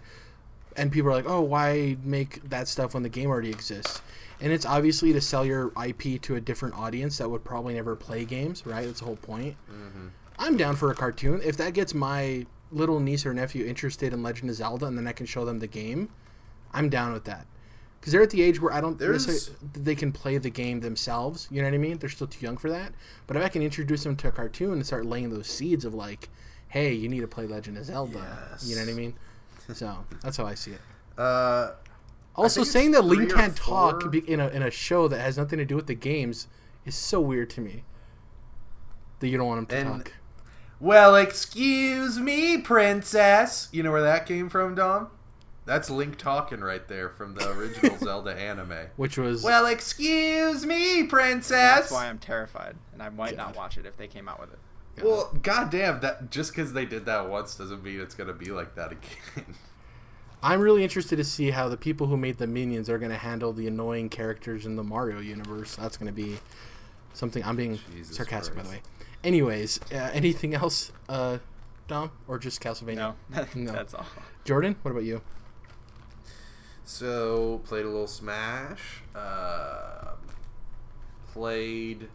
[0.74, 4.00] and people are like, "Oh, why make that stuff when the game already exists?"
[4.40, 7.94] And it's obviously to sell your IP to a different audience that would probably never
[7.94, 8.86] play games, right?
[8.86, 9.56] That's the whole point.
[9.70, 10.08] Mm-hmm.
[10.38, 14.22] I'm down for a cartoon if that gets my little niece or nephew interested in
[14.22, 16.08] Legend of Zelda, and then I can show them the game.
[16.72, 17.46] I'm down with that
[18.02, 18.98] because they're at the age where I don't
[19.74, 21.46] they can play the game themselves.
[21.52, 21.98] You know what I mean?
[21.98, 22.92] They're still too young for that.
[23.28, 25.94] But if I can introduce them to a cartoon and start laying those seeds of
[25.94, 26.28] like,
[26.68, 28.58] hey, you need to play Legend of Zelda.
[28.64, 29.14] You know what I mean?
[29.72, 30.80] So that's how I see it.
[31.16, 31.72] Uh,
[32.34, 34.14] Also, saying that Link can't talk four.
[34.26, 36.48] in a in a show that has nothing to do with the games
[36.84, 37.84] is so weird to me.
[39.20, 40.12] That you don't want him to And- talk.
[40.80, 43.68] well, excuse me, princess.
[43.70, 45.08] You know where that came from, Dom?
[45.64, 48.88] That's Link talking right there from the original Zelda anime.
[48.96, 51.50] Which was Well, excuse me, princess.
[51.50, 54.52] That's why I'm terrified, and I might not watch it if they came out with
[54.52, 54.58] it.
[55.04, 58.74] Well, goddamn, that just because they did that once doesn't mean it's gonna be like
[58.74, 59.54] that again.
[60.42, 63.16] I'm really interested to see how the people who made the minions are going to
[63.16, 65.76] handle the annoying characters in the Mario universe.
[65.76, 66.36] That's going to be
[67.12, 67.44] something.
[67.44, 68.82] I'm being Jesus sarcastic, by the way.
[69.22, 71.38] Anyways, uh, anything else, uh,
[71.86, 73.14] Dom, or just Castlevania?
[73.30, 73.70] No, No.
[73.70, 74.04] that's all.
[74.44, 75.22] Jordan, what about you?
[76.84, 79.02] So played a little Smash.
[79.14, 80.18] Um
[81.32, 82.08] played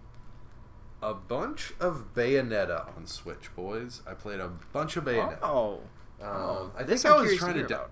[1.01, 4.01] a bunch of Bayonetta on Switch, boys.
[4.07, 5.39] I played a bunch of Bayonetta.
[5.41, 5.81] Oh,
[6.21, 7.59] Um, I this think I'm I was trying to.
[7.59, 7.85] hear da-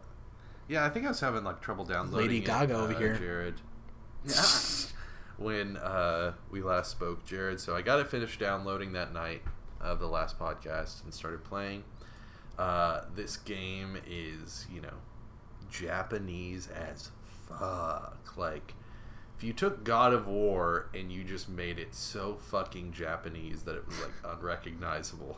[0.67, 2.27] yeah, I think I was having like trouble downloading.
[2.27, 3.15] Lady it, Gaga over uh, here.
[3.15, 3.61] Jared.
[5.37, 7.59] When uh, we last spoke, Jared.
[7.59, 9.41] So I got it finished downloading that night
[9.81, 11.83] of the last podcast and started playing.
[12.57, 14.93] Uh, this game is, you know,
[15.79, 17.11] Japanese as
[17.47, 18.33] fuck.
[18.37, 18.73] Like,
[19.37, 23.75] if you took God of War and you just made it so fucking Japanese that
[23.75, 25.37] it was like unrecognizable.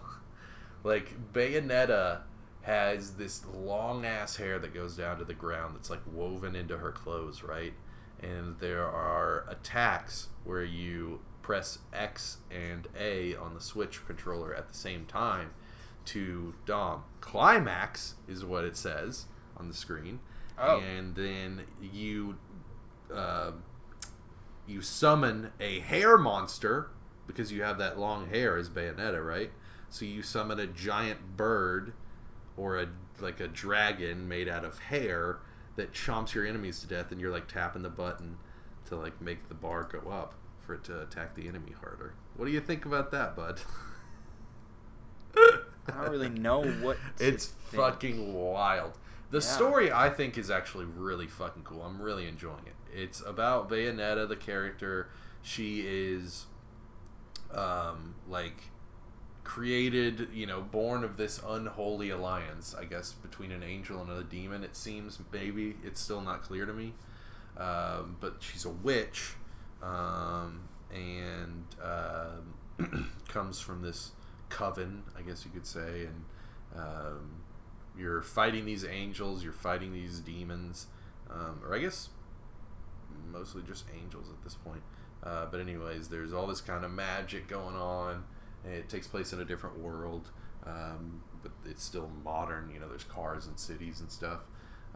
[0.83, 2.21] like Bayonetta
[2.61, 6.77] has this long ass hair that goes down to the ground that's like woven into
[6.77, 7.73] her clothes, right?
[8.21, 14.67] And there are attacks where you press X and A on the Switch controller at
[14.67, 15.51] the same time
[16.05, 17.03] to Dom.
[17.21, 19.25] Climax is what it says
[19.57, 20.19] on the screen.
[20.57, 20.79] Oh.
[20.79, 22.37] And then you
[23.13, 23.51] uh,
[24.65, 26.89] you summon a hair monster
[27.25, 29.51] because you have that long hair as Bayonetta, right?
[29.89, 31.93] So you summon a giant bird
[32.55, 32.87] or a
[33.19, 35.39] like a dragon made out of hair
[35.75, 38.37] that chomps your enemies to death, and you're like tapping the button
[38.85, 40.33] to like make the bar go up
[40.65, 42.13] for it to attack the enemy harder.
[42.35, 43.61] What do you think about that, bud?
[45.37, 46.97] I don't really know what.
[47.19, 47.81] It's think.
[47.81, 48.97] fucking wild.
[49.29, 49.41] The Yeah.
[49.43, 51.81] story I think is actually really fucking cool.
[51.81, 52.75] I'm really enjoying it.
[52.93, 55.09] It's about Bayonetta, the character.
[55.41, 56.45] She is,
[57.51, 58.69] um, like,
[59.43, 64.23] created, you know, born of this unholy alliance, I guess, between an angel and a
[64.23, 64.63] demon.
[64.63, 66.93] It seems maybe it's still not clear to me,
[67.57, 69.33] um, but she's a witch,
[69.81, 74.11] um, and um, comes from this
[74.49, 76.25] coven, I guess you could say, and
[76.75, 77.29] um,
[77.97, 80.87] you're fighting these angels, you're fighting these demons,
[81.29, 82.09] um, or I guess
[83.31, 84.81] mostly just angels at this point.
[85.23, 88.23] Uh, but anyways, there's all this kind of magic going on.
[88.65, 90.29] It takes place in a different world,
[90.65, 92.69] um, but it's still modern.
[92.73, 94.41] You know, there's cars and cities and stuff.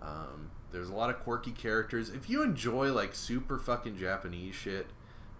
[0.01, 2.09] Um, there's a lot of quirky characters.
[2.09, 4.87] If you enjoy like super fucking Japanese shit,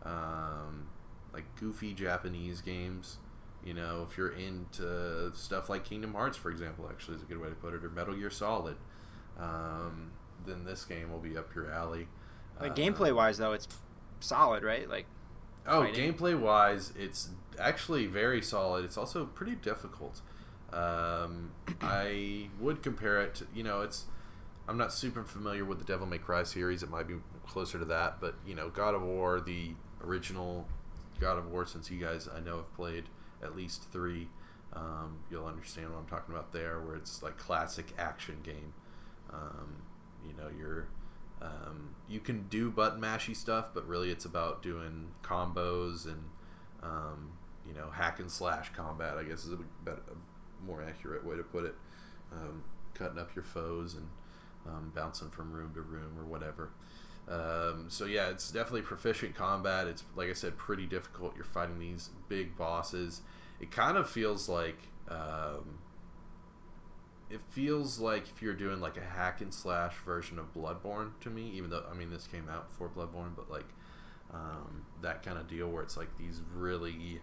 [0.04, 0.88] um,
[1.34, 3.18] like goofy Japanese games,
[3.64, 7.40] you know, if you're into stuff like Kingdom Hearts, for example, actually is a good
[7.40, 8.76] way to put it, or Metal Gear Solid,
[9.40, 10.12] um,
[10.46, 12.08] then this game will be up your alley.
[12.60, 13.68] Like Uh, gameplay wise, though, it's
[14.20, 14.90] solid, right?
[14.90, 15.06] Like,
[15.68, 16.14] Oh, fighting.
[16.14, 18.84] gameplay wise, it's actually very solid.
[18.84, 20.22] It's also pretty difficult.
[20.74, 24.06] Um, I would compare it to, you know, it's.
[24.68, 26.82] I'm not super familiar with the Devil May Cry series.
[26.82, 29.72] It might be closer to that, but you know, God of War, the
[30.04, 30.68] original
[31.20, 33.06] God of War, since you guys I know have played
[33.44, 34.28] at least three,
[34.74, 38.74] um, you'll understand what I'm talking about there, where it's like classic action game.
[39.32, 39.84] Um,
[40.26, 40.88] you know, you're
[41.42, 46.24] um, you can do button mashy stuff, but really it's about doing combos and
[46.84, 47.32] um,
[47.68, 49.18] you know hack and slash combat.
[49.18, 51.76] I guess is a, better, a more accurate way to put it.
[52.32, 54.08] Um, cutting up your foes and
[54.68, 56.70] um, bouncing from room to room or whatever.
[57.32, 59.88] Um, so yeah, it's definitely proficient combat.
[59.88, 61.36] It's like I said, pretty difficult.
[61.36, 63.22] You're fighting these big bosses.
[63.60, 65.80] It kind of feels like um,
[67.30, 71.30] it feels like if you're doing like a hack and slash version of Bloodborne to
[71.30, 73.70] me, even though I mean this came out before Bloodborne, but like
[74.34, 77.22] um, that kind of deal where it's like these really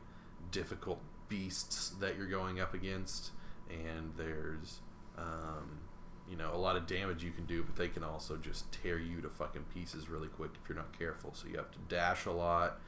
[0.51, 3.33] difficult beasts that you're going up against,
[3.69, 4.81] and there's
[5.19, 5.81] um,
[6.31, 8.99] you know a lot of damage you can do, but they can also just tear
[8.99, 11.33] you to fucking pieces really quick if you're not careful.
[11.35, 12.79] So you have to dash a lot,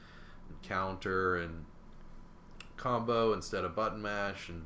[0.49, 1.65] and counter, and
[2.77, 4.65] combo instead of button mash, and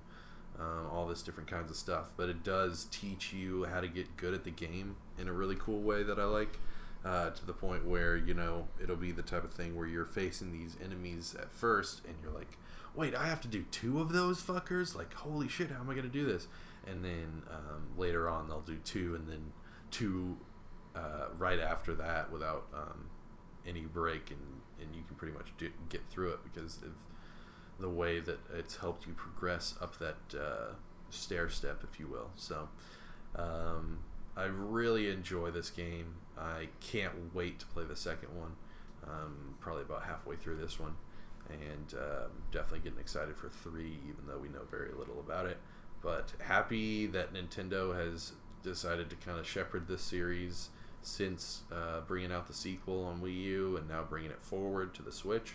[0.60, 2.12] um, all this different kinds of stuff.
[2.18, 5.56] But it does teach you how to get good at the game in a really
[5.56, 6.60] cool way that I like.
[7.04, 10.06] Uh, to the point where you know it'll be the type of thing where you're
[10.06, 12.58] facing these enemies at first, and you're like,
[12.96, 14.96] "Wait, I have to do two of those fuckers?
[14.96, 16.48] Like, holy shit, how am I gonna do this?"
[16.88, 19.52] And then um, later on, they'll do two, and then
[19.92, 20.38] two
[20.96, 23.10] uh, right after that without um,
[23.66, 26.92] any break, and and you can pretty much do, get through it because of
[27.80, 30.74] the way that it's helped you progress up that uh,
[31.10, 32.32] stair step, if you will.
[32.36, 32.70] So.
[33.36, 34.00] Um,
[34.38, 36.16] I really enjoy this game.
[36.38, 38.56] I can't wait to play the second one.
[39.08, 40.96] Um, probably about halfway through this one,
[41.50, 45.58] and um, definitely getting excited for three, even though we know very little about it.
[46.06, 50.70] But happy that Nintendo has decided to kind of shepherd this series
[51.02, 55.02] since uh, bringing out the sequel on Wii U and now bringing it forward to
[55.02, 55.54] the Switch.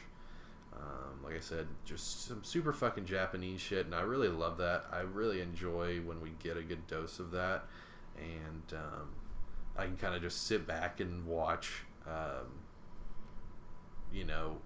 [0.75, 4.87] Um, like I said, just some super fucking Japanese shit, and I really love that.
[4.91, 7.65] I really enjoy when we get a good dose of that
[8.17, 9.09] and um,
[9.77, 12.61] I can kind of just sit back and watch, um,
[14.13, 14.59] you know,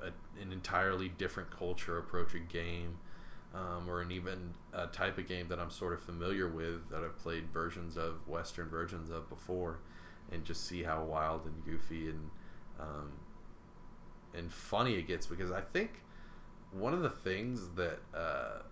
[0.00, 0.08] a,
[0.40, 2.98] an entirely different culture approach a game,
[3.54, 7.04] um, or an even a type of game that I'm sort of familiar with that
[7.04, 9.78] I've played versions of, Western versions of before,
[10.30, 12.30] and just see how wild and goofy and
[12.80, 13.12] um,
[14.34, 15.26] and funny it gets.
[15.26, 16.02] Because I think
[16.72, 18.62] one of the things that uh,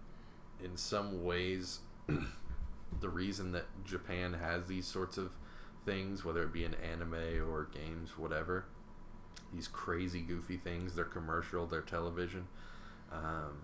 [0.63, 1.81] in some ways
[3.01, 5.31] the reason that Japan has these sorts of
[5.85, 7.15] things, whether it be an anime
[7.49, 8.65] or games, whatever,
[9.53, 12.49] these crazy, goofy things, their commercial, their television,
[13.13, 13.63] um,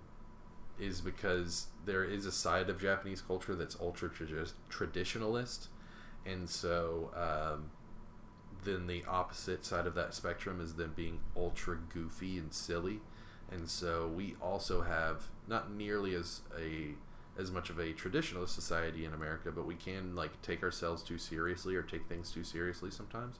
[0.78, 4.10] is because there is a side of Japanese culture that's ultra
[4.70, 5.68] traditionalist,
[6.24, 7.70] and so um,
[8.64, 13.00] then the opposite side of that spectrum is them being ultra goofy and silly,
[13.50, 16.94] and so we also have not nearly as a
[17.38, 21.18] as much of a traditionalist society in America, but we can like take ourselves too
[21.18, 23.38] seriously or take things too seriously sometimes.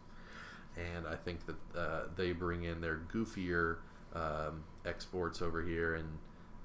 [0.77, 3.79] And I think that uh, they bring in their goofier
[4.15, 6.19] um, exports over here, and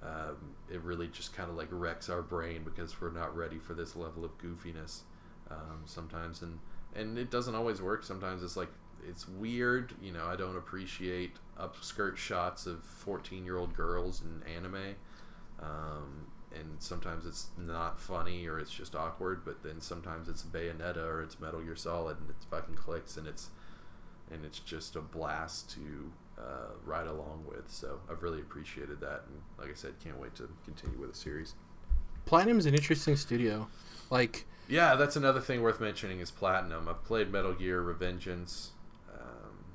[0.03, 3.73] um, it really just kind of like wrecks our brain because we're not ready for
[3.73, 5.01] this level of goofiness
[5.49, 6.59] um, sometimes, and
[6.95, 8.03] and it doesn't always work.
[8.03, 8.69] Sometimes it's like
[9.07, 9.93] it's weird.
[10.01, 14.95] You know, I don't appreciate upskirt shots of fourteen year old girls in anime.
[15.59, 20.97] Um, and sometimes it's not funny or it's just awkward but then sometimes it's bayonetta
[20.97, 23.49] or it's metal gear solid and it fucking clicks and it's
[24.29, 26.11] and it's just a blast to
[26.41, 30.33] uh, ride along with so i've really appreciated that and like i said can't wait
[30.35, 31.55] to continue with the series
[32.25, 33.67] platinum's an interesting studio
[34.09, 38.69] like yeah that's another thing worth mentioning is platinum i've played metal gear revengeance
[39.13, 39.65] um,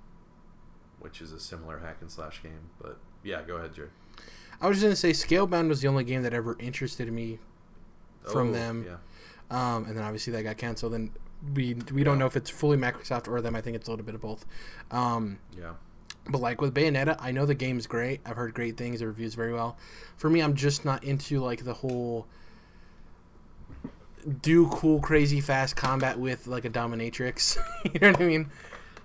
[0.99, 3.91] which is a similar hack and slash game but yeah go ahead jerry
[4.61, 7.39] I was just gonna say Scalebound was the only game that ever interested me
[8.23, 8.87] from oh, them.
[8.87, 8.97] Yeah.
[9.51, 10.95] Um, and then obviously that got canceled.
[10.95, 11.11] And
[11.55, 12.05] we we yeah.
[12.05, 13.55] don't know if it's fully Microsoft or them.
[13.55, 14.47] I think it's a little bit of both.
[14.91, 15.75] Um, yeah.
[16.29, 18.21] But like with Bayonetta, I know the game's great.
[18.27, 19.01] I've heard great things.
[19.01, 19.77] The reviews very well.
[20.17, 22.27] For me, I'm just not into like the whole
[24.43, 27.57] do cool, crazy, fast combat with like a dominatrix.
[27.85, 28.51] you know what I mean?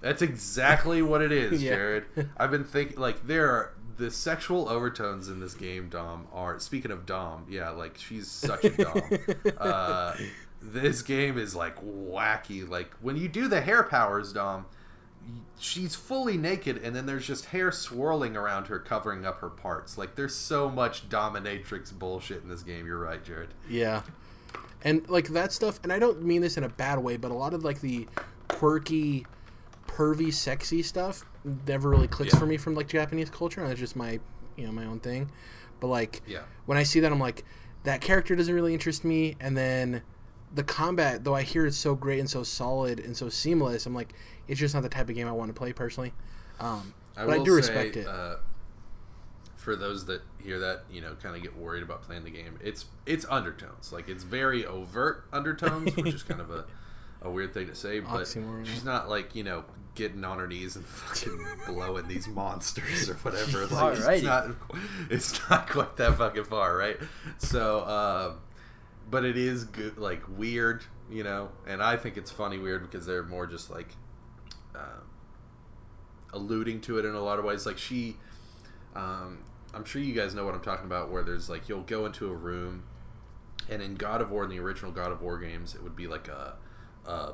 [0.02, 1.76] That's exactly what it is, yeah.
[1.76, 2.06] Jared.
[2.38, 6.92] I've been thinking like there are the sexual overtones in this game, Dom, are speaking
[6.92, 9.02] of Dom, yeah, like she's such a Dom.
[9.58, 10.16] uh,
[10.62, 12.68] this game is like wacky.
[12.68, 14.66] Like when you do the hair powers, Dom,
[15.60, 19.98] she's fully naked, and then there's just hair swirling around her, covering up her parts.
[19.98, 22.86] Like there's so much dominatrix bullshit in this game.
[22.86, 23.50] You're right, Jared.
[23.70, 24.02] Yeah,
[24.84, 27.36] and like that stuff, and I don't mean this in a bad way, but a
[27.36, 28.08] lot of like the
[28.48, 29.26] quirky
[29.88, 31.26] pervy, sexy stuff
[31.68, 32.40] never really clicks yeah.
[32.40, 33.66] for me from like Japanese culture.
[33.66, 34.20] That's just my
[34.56, 35.32] you know my own thing.
[35.80, 36.42] But like yeah.
[36.66, 37.46] when I see that, I'm like
[37.84, 39.36] that character doesn't really interest me.
[39.40, 40.02] And then
[40.54, 43.96] the combat, though I hear it's so great and so solid and so seamless, I'm
[43.96, 44.14] like
[44.52, 46.12] it's just not the type of game I want to play personally.
[46.60, 48.06] Um, I but I do say, respect it.
[48.06, 48.36] Uh,
[49.56, 52.60] for those that hear that, you know, kind of get worried about playing the game,
[52.62, 53.94] it's it's undertones.
[53.94, 56.66] Like it's very overt undertones, which is kind of a
[57.22, 58.66] a weird thing to say, but Oxymoron.
[58.66, 59.64] she's not like you know
[59.96, 63.68] getting on her knees and fucking blowing these monsters or whatever.
[63.72, 64.50] Like it's not,
[65.10, 66.98] it's not quite that fucking far, right?
[67.38, 68.34] So, uh,
[69.10, 71.52] but it is good, like weird, you know.
[71.66, 73.96] And I think it's funny weird because they're more just like
[74.76, 75.02] uh,
[76.34, 77.66] alluding to it in a lot of ways.
[77.66, 78.18] Like she,
[78.96, 79.40] um,
[79.74, 81.12] I'm sure you guys know what I'm talking about.
[81.12, 82.84] Where there's like you'll go into a room,
[83.70, 86.08] and in God of War, in the original God of War games, it would be
[86.08, 86.56] like a
[87.06, 87.34] uh,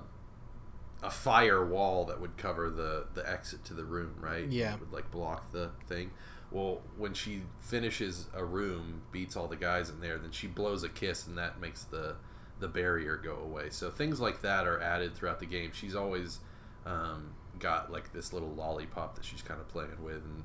[1.04, 4.48] a fire wall that would cover the the exit to the room, right?
[4.48, 4.74] Yeah.
[4.74, 6.12] It would like block the thing.
[6.50, 10.84] Well, when she finishes a room, beats all the guys in there, then she blows
[10.84, 12.16] a kiss, and that makes the
[12.60, 13.70] the barrier go away.
[13.70, 15.72] So things like that are added throughout the game.
[15.74, 16.40] She's always
[16.88, 20.44] um, got like this little lollipop that she's kind of playing with, and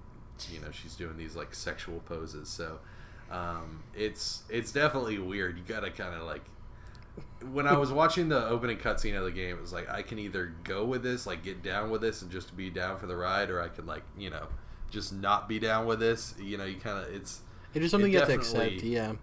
[0.50, 2.48] you know she's doing these like sexual poses.
[2.48, 2.78] So
[3.30, 5.56] um, it's it's definitely weird.
[5.56, 6.44] You gotta kind of like
[7.50, 10.18] when I was watching the opening cutscene of the game, it was like I can
[10.18, 13.16] either go with this, like get down with this, and just be down for the
[13.16, 14.48] ride, or I can like you know
[14.90, 16.34] just not be down with this.
[16.40, 17.40] You know, you kind of it's
[17.74, 18.82] It is something it you have to accept.
[18.82, 19.14] Yeah.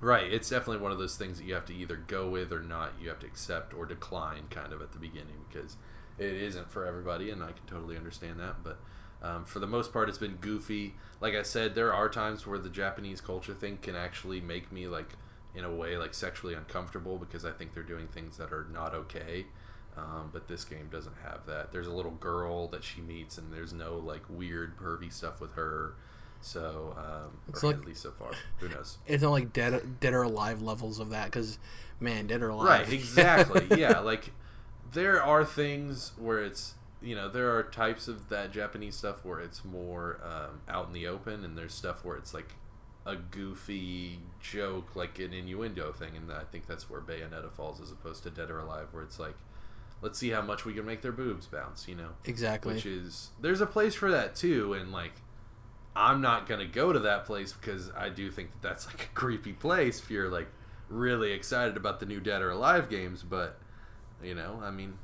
[0.00, 0.30] right.
[0.30, 2.92] It's definitely one of those things that you have to either go with or not.
[3.00, 5.76] You have to accept or decline, kind of at the beginning, because
[6.18, 8.62] it isn't for everybody, and I can totally understand that.
[8.62, 8.78] But
[9.22, 10.94] um, for the most part, it's been goofy.
[11.20, 14.86] Like I said, there are times where the Japanese culture thing can actually make me
[14.86, 15.14] like
[15.54, 18.94] in a way like sexually uncomfortable because I think they're doing things that are not
[18.94, 19.46] okay.
[19.96, 21.70] Um, but this game doesn't have that.
[21.70, 25.52] There's a little girl that she meets, and there's no like weird pervy stuff with
[25.54, 25.94] her.
[26.40, 28.98] So, um, It's or like- at least so far, who knows?
[29.06, 31.58] It's not like dead, dead or alive levels of that because,
[32.00, 32.66] man, dead or alive.
[32.86, 33.66] Right, exactly.
[33.80, 34.32] yeah, like
[34.94, 39.40] there are things where it's you know there are types of that Japanese stuff where
[39.40, 42.54] it's more um, out in the open, and there's stuff where it's like
[43.06, 47.92] a goofy joke, like an innuendo thing, and I think that's where Bayonetta falls as
[47.92, 49.34] opposed to Dead or Alive, where it's like,
[50.00, 52.10] let's see how much we can make their boobs bounce, you know.
[52.24, 52.74] exactly.
[52.74, 55.12] Which is there's a place for that too, and like
[55.96, 59.14] I'm not gonna go to that place because I do think that that's like a
[59.14, 60.48] creepy place if you're like
[60.88, 63.22] really excited about the new Dead or Alive games.
[63.22, 63.58] But
[64.22, 64.98] you know, I mean,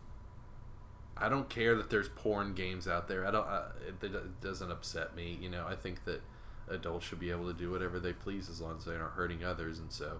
[1.16, 3.26] I don't care that there's porn games out there.
[3.26, 3.46] I don't.
[3.46, 5.38] Uh, it, it doesn't upset me.
[5.40, 6.22] You know, I think that
[6.68, 9.44] adults should be able to do whatever they please as long as they aren't hurting
[9.44, 9.78] others.
[9.78, 10.18] And so,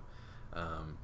[0.52, 0.98] um,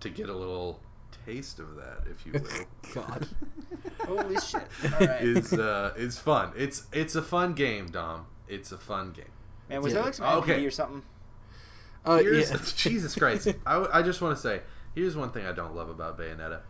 [0.00, 0.80] to get a little
[1.24, 2.66] taste of that, if you will.
[2.94, 3.26] God.
[4.06, 4.62] Holy shit!
[4.84, 6.52] All right, is uh, is fun.
[6.56, 8.26] It's it's a fun game, Dom.
[8.48, 9.24] It's a fun game.
[9.68, 9.80] man.
[9.82, 9.98] Was Yeah.
[10.00, 10.58] there like some Okay.
[10.58, 11.02] NPD or something?
[12.04, 12.56] Oh Here's, yeah.
[12.76, 13.48] Jesus Christ!
[13.66, 14.62] I, I just want to say,
[14.94, 16.60] here's one thing I don't love about Bayonetta.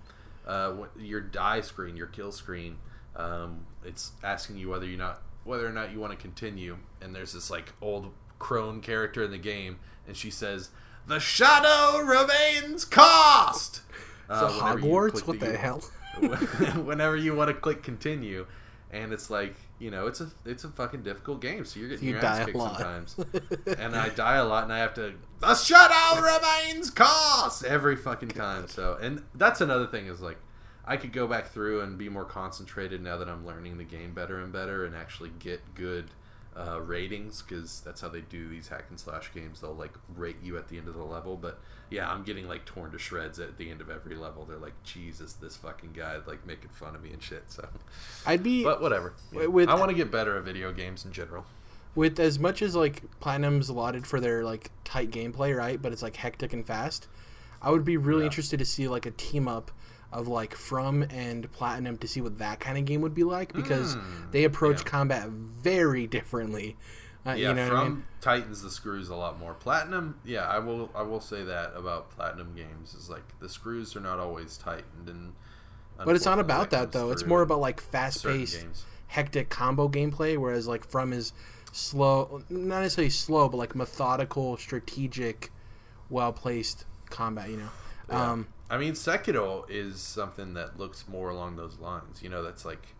[0.51, 2.79] Uh, your die screen, your kill screen,
[3.15, 6.77] um, it's asking you whether you not whether or not you want to continue.
[7.01, 9.79] And there's this like old crone character in the game,
[10.09, 10.71] and she says,
[11.07, 13.83] "The shadow remains cast."
[14.29, 15.25] Uh, you Hogwarts?
[15.25, 15.85] What the hell?
[16.85, 18.47] whenever you want to click continue,
[18.91, 22.07] and it's like you know it's a it's a fucking difficult game, so you're getting
[22.07, 22.77] You your die ass a kicked lot.
[22.79, 23.17] sometimes.
[23.79, 28.29] and I die a lot, and I have to the shadow remains cast every fucking
[28.29, 28.69] time.
[28.69, 30.39] So, and that's another thing is like
[30.85, 34.13] I could go back through and be more concentrated now that I'm learning the game
[34.15, 36.11] better and better, and actually get good.
[36.57, 39.61] Uh, ratings because that's how they do these hack and slash games.
[39.61, 42.65] They'll like rate you at the end of the level, but yeah, I'm getting like
[42.65, 44.45] torn to shreds at the end of every level.
[44.45, 47.45] They're like, Jesus, this fucking guy like making fun of me and shit.
[47.49, 47.69] So,
[48.27, 49.15] I'd be but whatever.
[49.31, 51.45] Wi- with- I want to get better at video games in general.
[51.95, 55.81] with as much as like platinum's allotted for their like tight gameplay, right?
[55.81, 57.07] But it's like hectic and fast.
[57.63, 58.27] I would be really Yeah.
[58.27, 59.71] interested to see like a team up
[60.13, 63.53] of like from and platinum to see what that kind of game would be like
[63.55, 64.91] because Mm, they approach yeah.
[64.91, 66.77] combat very differently.
[67.25, 68.05] Uh, Yeah, you know from I mean?
[68.21, 69.55] tightens the screws a lot more.
[69.55, 73.95] Platinum, yeah, I will I will say that about platinum games is like the screws
[73.95, 75.33] are not always tightened and.
[76.03, 77.11] But it's not about that comes though.
[77.11, 78.65] It's more about like fast paced,
[79.09, 81.35] hectic combo gameplay, whereas like from is
[81.73, 85.53] slow, not necessarily slow, but like methodical, strategic,
[86.09, 87.51] well placed combat.
[87.51, 87.69] You know.
[88.09, 88.31] Yeah.
[88.33, 92.23] Um, I mean, Sekiro is something that looks more along those lines.
[92.23, 92.95] You know, that's like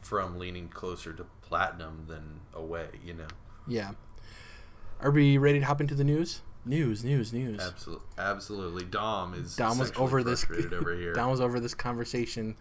[0.00, 2.88] from leaning closer to platinum than away.
[3.04, 3.26] You know,
[3.68, 3.92] Yeah.
[5.00, 6.40] Are we ready to hop into the news?
[6.66, 7.60] News, news, news.
[7.60, 8.84] absolutely, absolutely.
[8.86, 10.46] Dom is Dom was over this.
[10.72, 11.12] over here.
[11.12, 12.56] Dom was over this conversation.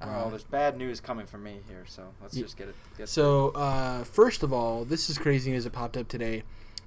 [0.00, 2.74] Well, Uh, there's bad news coming from me here, so let's Ye- just get it.
[2.98, 6.42] Get so, uh, first of all, this is crazy news that popped up today.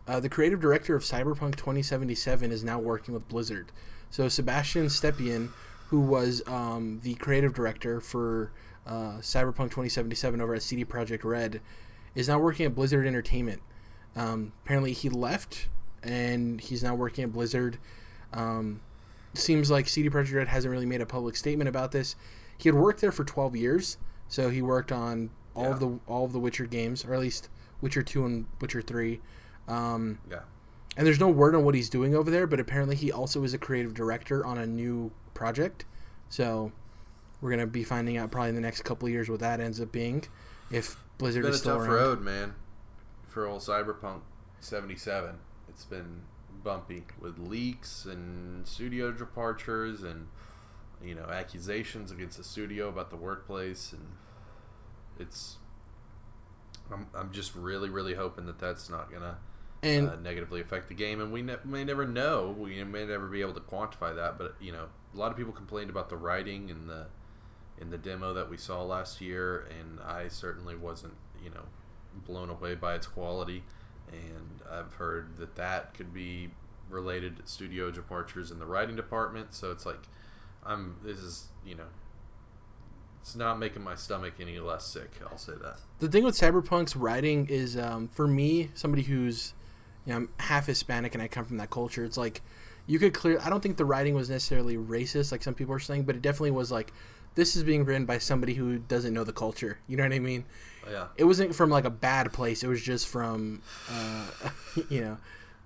[0.07, 3.71] Uh, the creative director of Cyberpunk 2077 is now working with Blizzard.
[4.09, 5.51] So, Sebastian Stepien,
[5.89, 8.51] who was um, the creative director for
[8.85, 11.61] uh, Cyberpunk 2077 over at CD Projekt Red,
[12.15, 13.61] is now working at Blizzard Entertainment.
[14.15, 15.67] Um, apparently, he left
[16.03, 17.77] and he's now working at Blizzard.
[18.33, 18.81] Um,
[19.33, 22.15] seems like CD Projekt Red hasn't really made a public statement about this.
[22.57, 23.97] He had worked there for 12 years,
[24.27, 27.49] so he worked on all of the all of the Witcher games, or at least
[27.81, 29.19] Witcher 2 and Witcher 3.
[29.67, 30.41] Um, yeah,
[30.97, 33.53] and there's no word on what he's doing over there, but apparently he also is
[33.53, 35.85] a creative director on a new project.
[36.29, 36.71] So
[37.39, 39.79] we're gonna be finding out probably in the next couple of years what that ends
[39.79, 40.25] up being,
[40.71, 41.95] if Blizzard it's been is a still tough around.
[41.95, 42.55] road, man,
[43.27, 44.21] for old Cyberpunk
[44.59, 45.35] '77.
[45.69, 46.23] It's been
[46.63, 50.27] bumpy with leaks and studio departures and
[51.03, 54.13] you know accusations against the studio about the workplace, and
[55.19, 55.57] it's.
[56.91, 59.37] I'm, I'm just really really hoping that that's not gonna
[59.87, 62.55] And uh, negatively affect the game, and we ne- may never know.
[62.57, 65.53] We may never be able to quantify that, but you know, a lot of people
[65.53, 67.07] complained about the writing in the
[67.79, 71.13] in the demo that we saw last year, and I certainly wasn't,
[71.43, 71.65] you know,
[72.25, 73.63] blown away by its quality.
[74.11, 76.49] And I've heard that that could be
[76.89, 79.53] related to studio departures in the writing department.
[79.53, 80.07] So it's like,
[80.65, 80.95] I'm.
[81.03, 81.87] This is, you know,
[83.21, 85.11] it's not making my stomach any less sick.
[85.29, 85.79] I'll say that.
[85.99, 89.53] the thing with Cyberpunk's writing is, um, for me, somebody who's,
[90.07, 92.05] you know, I'm half Hispanic and I come from that culture.
[92.05, 92.41] It's like,
[92.85, 93.39] you could clear.
[93.43, 96.21] I don't think the writing was necessarily racist, like some people are saying, but it
[96.21, 96.93] definitely was like,
[97.35, 99.79] this is being written by somebody who doesn't know the culture.
[99.85, 100.45] You know what I mean?
[100.89, 101.07] Yeah.
[101.17, 102.63] It wasn't from like a bad place.
[102.63, 104.29] It was just from, uh,
[104.89, 105.17] you know,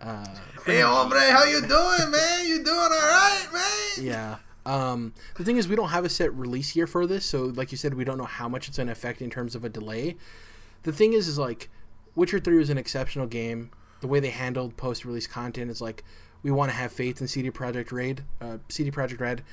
[0.01, 0.25] uh,
[0.65, 2.47] Hey, hombre, how you doing, man?
[2.47, 4.05] You doing all right, man?
[4.05, 4.37] yeah.
[4.65, 7.71] Um, the thing is, we don't have a set release year for this, so like
[7.71, 9.69] you said, we don't know how much it's going to affect in terms of a
[9.69, 10.17] delay.
[10.83, 11.69] The thing is, is like,
[12.15, 13.71] Witcher Three was an exceptional game.
[14.01, 16.03] The way they handled post-release content is like,
[16.43, 19.43] we want to have faith in CD Projekt Red, uh, CD Projekt Red,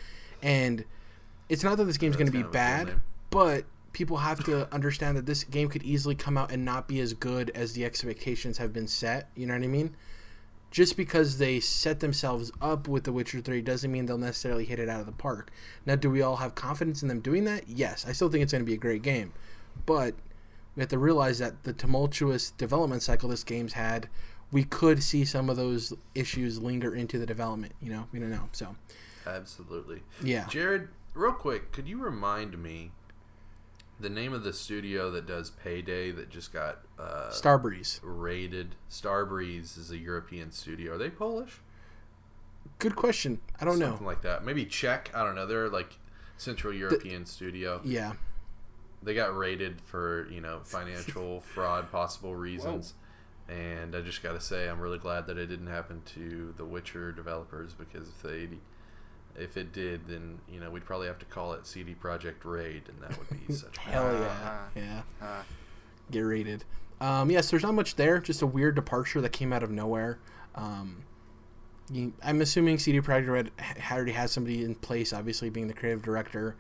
[0.43, 0.85] and
[1.49, 4.17] it's not that this game's going to be kind of a cool bad, but people
[4.19, 7.51] have to understand that this game could easily come out and not be as good
[7.51, 9.29] as the expectations have been set.
[9.35, 9.95] You know what I mean?
[10.71, 14.79] just because they set themselves up with The Witcher 3 doesn't mean they'll necessarily hit
[14.79, 15.51] it out of the park.
[15.87, 17.69] Now, do we all have confidence in them doing that?
[17.69, 18.05] Yes.
[18.07, 19.33] I still think it's going to be a great game.
[19.87, 20.15] But
[20.77, 24.09] we have to realize that the tumultuous development cycle this game's had,
[24.51, 27.73] we could see some of those issues linger into the development.
[27.81, 28.49] You know, we don't know.
[28.53, 28.77] So,
[29.27, 30.03] Absolutely.
[30.23, 30.47] yeah.
[30.49, 32.93] Jared, real quick, could you remind me
[34.01, 38.01] the name of the studio that does Payday that just got uh, Starbreeze.
[38.03, 38.77] raided?
[38.91, 40.95] Starbreeze is a European studio.
[40.95, 41.61] Are they Polish?
[42.79, 43.41] Good question.
[43.61, 43.89] I don't know.
[43.89, 44.45] Something like that.
[44.45, 45.11] Maybe Czech.
[45.15, 45.47] I don't know.
[45.47, 45.99] They're like
[46.37, 47.81] Central European studio.
[47.85, 48.13] Yeah.
[49.03, 52.95] They got raided for you know financial fraud, possible reasons.
[53.49, 56.65] And I just got to say, I'm really glad that it didn't happen to the
[56.67, 58.49] Witcher developers because if they,
[59.41, 62.83] if it did, then you know we'd probably have to call it CD Project Raid,
[62.89, 63.77] and that would be such.
[63.79, 64.51] a Hell bad- yeah.
[64.51, 65.27] Uh, Yeah.
[65.27, 65.43] uh,
[66.11, 66.65] get rated.
[67.01, 68.19] Um, yes, there's not much there.
[68.19, 70.19] Just a weird departure that came out of nowhere.
[70.55, 71.05] Um,
[71.91, 73.51] you, I'm assuming CD Projekt Red
[73.91, 76.57] already has somebody in place, obviously being the creative director.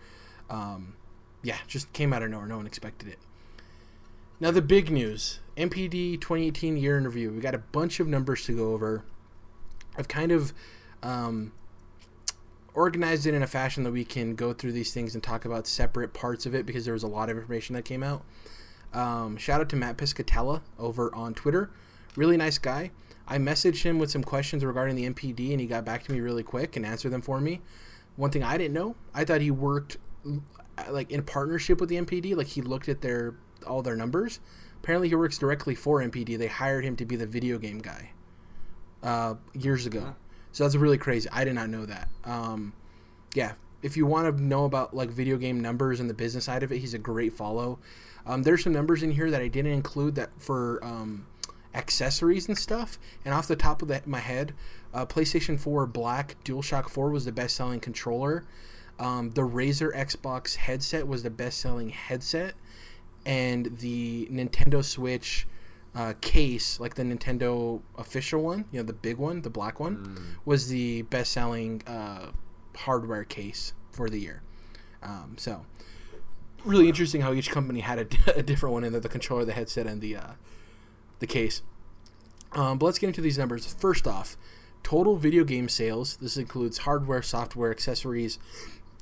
[0.49, 0.95] Um,
[1.43, 2.47] yeah, just came out of nowhere.
[2.47, 3.18] No one expected it.
[4.41, 7.32] Now the big news: NPD 2018 year in review.
[7.32, 9.04] We got a bunch of numbers to go over.
[9.96, 10.52] I've kind of
[11.02, 11.52] um,
[12.74, 15.66] organized it in a fashion that we can go through these things and talk about
[15.66, 18.22] separate parts of it because there was a lot of information that came out.
[18.92, 21.70] Um, shout out to Matt Piscatella over on Twitter.
[22.14, 22.92] Really nice guy.
[23.26, 26.20] I messaged him with some questions regarding the NPD, and he got back to me
[26.20, 27.61] really quick and answered them for me.
[28.16, 29.98] One thing I didn't know, I thought he worked
[30.88, 33.34] like in partnership with the NPD, like he looked at their
[33.66, 34.40] all their numbers.
[34.83, 36.39] Apparently, he works directly for NPD.
[36.39, 38.11] They hired him to be the video game guy
[39.03, 40.14] uh, years ago.
[40.53, 41.29] So that's really crazy.
[41.31, 42.09] I did not know that.
[42.24, 42.72] Um,
[43.35, 43.53] yeah,
[43.83, 46.72] if you want to know about like video game numbers and the business side of
[46.72, 47.79] it, he's a great follow.
[48.26, 51.26] Um, there's some numbers in here that I didn't include that for um,
[51.74, 52.99] accessories and stuff.
[53.24, 54.55] And off the top of the, my head,
[54.93, 58.45] uh, PlayStation 4 Black DualShock 4 was the best-selling controller.
[58.99, 62.55] Um, the Razer Xbox headset was the best-selling headset,
[63.29, 65.47] and the Nintendo Switch
[65.95, 70.16] uh, case, like the Nintendo official one, you know, the big one, the black one,
[70.47, 72.31] was the best-selling uh,
[72.74, 74.43] hardware case for the year.
[75.03, 75.66] Um, so,
[76.64, 79.53] really interesting how each company had a, a different one in there, the controller, the
[79.53, 80.33] headset, and the uh,
[81.18, 81.61] the case.
[82.53, 83.66] Um, but let's get into these numbers.
[83.66, 84.39] First off,
[84.83, 86.16] total video game sales.
[86.16, 88.39] This includes hardware, software, accessories,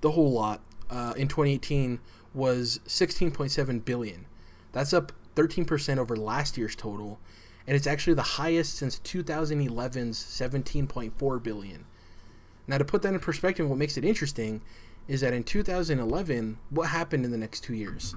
[0.01, 0.63] the whole lot.
[0.89, 1.99] Uh, in 2018
[2.37, 4.27] was 16.7 billion.
[4.73, 7.19] That's up 13% over last year's total,
[7.67, 11.85] and it's actually the highest since 2011's 17.4 billion.
[12.69, 14.61] Now, to put that in perspective, what makes it interesting
[15.09, 18.15] is that in 2011, what happened in the next two years?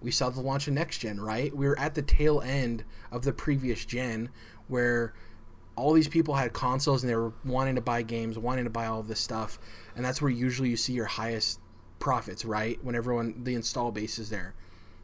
[0.00, 1.54] We saw the launch of next gen, right?
[1.56, 4.28] We were at the tail end of the previous gen
[4.68, 5.14] where
[5.74, 8.86] all these people had consoles and they were wanting to buy games, wanting to buy
[8.86, 9.58] all this stuff,
[9.96, 11.60] and that's where usually you see your highest
[12.02, 12.82] profits, right?
[12.82, 14.54] When everyone the install base is there.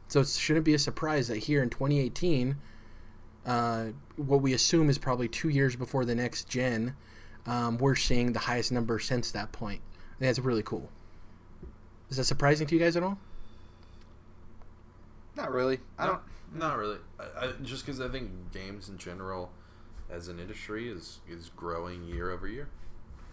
[0.09, 2.57] So it shouldn't be a surprise that here in 2018,
[3.45, 3.85] uh,
[4.17, 6.97] what we assume is probably two years before the next gen,
[7.45, 9.79] um, we're seeing the highest number since that point.
[9.81, 10.89] I think that's really cool.
[12.09, 13.17] Is that surprising to you guys at all?
[15.37, 15.79] not really.
[15.97, 16.19] I don't.
[16.53, 16.97] Not really.
[17.17, 19.51] I, I, just because I think games in general,
[20.09, 22.67] as an industry, is is growing year over year.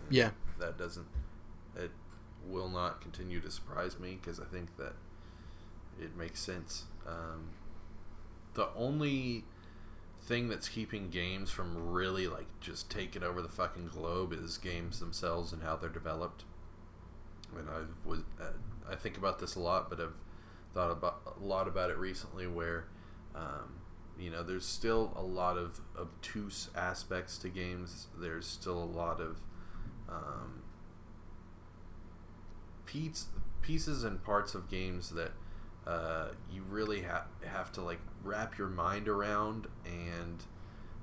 [0.08, 0.30] Yeah.
[0.60, 1.06] That doesn't.
[1.74, 1.90] It
[2.48, 4.94] will not continue to surprise me because I think that
[6.00, 6.84] it makes sense.
[7.06, 7.50] Um,
[8.54, 9.44] the only
[10.22, 15.00] thing that's keeping games from really like just taking over the fucking globe is games
[15.00, 16.44] themselves and how they're developed.
[17.56, 18.52] And I was uh,
[18.90, 20.14] I think about this a lot, but I've
[20.74, 22.86] thought about a lot about it recently where.
[23.34, 23.80] Um,
[24.18, 28.06] you know, there's still a lot of obtuse aspects to games.
[28.18, 29.40] There's still a lot of
[30.08, 30.62] um,
[32.86, 33.26] piece,
[33.62, 35.32] pieces and parts of games that
[35.86, 39.66] uh, you really ha- have to like wrap your mind around.
[39.84, 40.42] And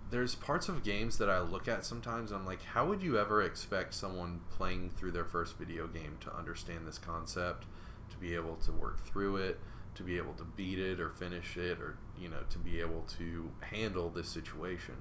[0.09, 2.31] there's parts of games that I look at sometimes.
[2.31, 6.35] I'm like, how would you ever expect someone playing through their first video game to
[6.35, 7.65] understand this concept,
[8.09, 9.59] to be able to work through it?
[9.95, 13.03] to be able to beat it or finish it or you know to be able
[13.17, 14.95] to handle this situation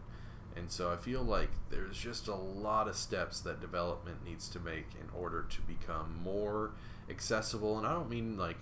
[0.57, 4.59] and so i feel like there's just a lot of steps that development needs to
[4.61, 6.73] make in order to become more
[7.09, 7.79] accessible.
[7.79, 8.59] And i don't mean like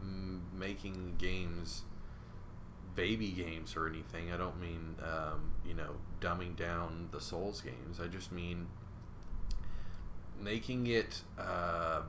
[0.00, 1.82] m- making games
[2.94, 4.30] baby games or anything.
[4.32, 8.00] I don't mean um, you know dumbing down the souls games.
[8.02, 8.66] I just mean
[10.40, 12.02] making it uh,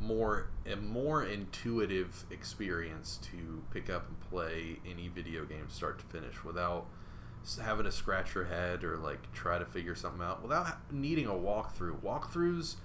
[0.00, 6.04] more a more intuitive experience to pick up and play any video game start to
[6.06, 6.86] finish without
[7.62, 11.30] having to scratch your head or like try to figure something out without needing a
[11.30, 12.00] walkthrough.
[12.00, 12.76] Walkthroughs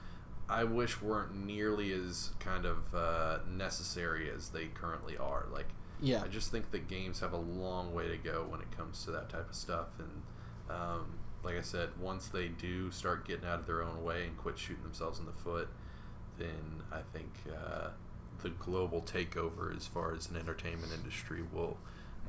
[0.50, 5.46] I wish weren't nearly as kind of uh, necessary as they currently are.
[5.52, 5.68] Like
[6.02, 6.24] Yeah.
[6.24, 9.12] I just think that games have a long way to go when it comes to
[9.12, 9.88] that type of stuff.
[10.00, 10.24] And
[10.70, 14.38] um, like I said, once they do start getting out of their own way and
[14.38, 15.70] quit shooting themselves in the foot,
[16.38, 17.90] then I think uh,
[18.42, 21.78] the global takeover as far as an entertainment industry will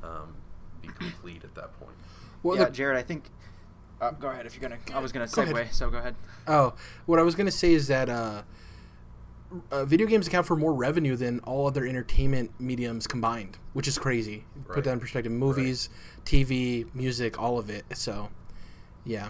[0.03, 0.35] um,
[0.81, 1.95] be complete at that point.
[2.43, 3.25] Well, yeah, the- Jared, I think.
[3.99, 4.81] Uh, go ahead if you're gonna.
[4.95, 5.73] I was gonna Go segue, ahead.
[5.75, 6.15] so go ahead.
[6.47, 6.73] Oh,
[7.05, 8.41] what I was gonna say is that uh,
[9.71, 13.97] uh, video games account for more revenue than all other entertainment mediums combined, which is
[13.99, 14.43] crazy.
[14.65, 14.83] Put Right.
[14.85, 15.89] that in perspective: movies,
[16.25, 17.85] TV, music, all of it.
[17.93, 18.29] So,
[19.05, 19.29] yeah,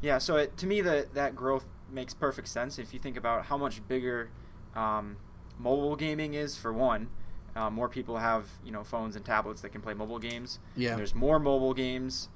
[0.00, 3.44] Yeah, so it, to me, that that growth makes perfect sense if you think about
[3.46, 4.30] how much bigger
[4.74, 5.16] um,
[5.58, 6.56] mobile gaming is.
[6.56, 7.08] For one,
[7.56, 10.58] uh, more people have you know phones and tablets that can play mobile games.
[10.76, 10.96] Yeah.
[10.96, 12.28] there's more mobile games,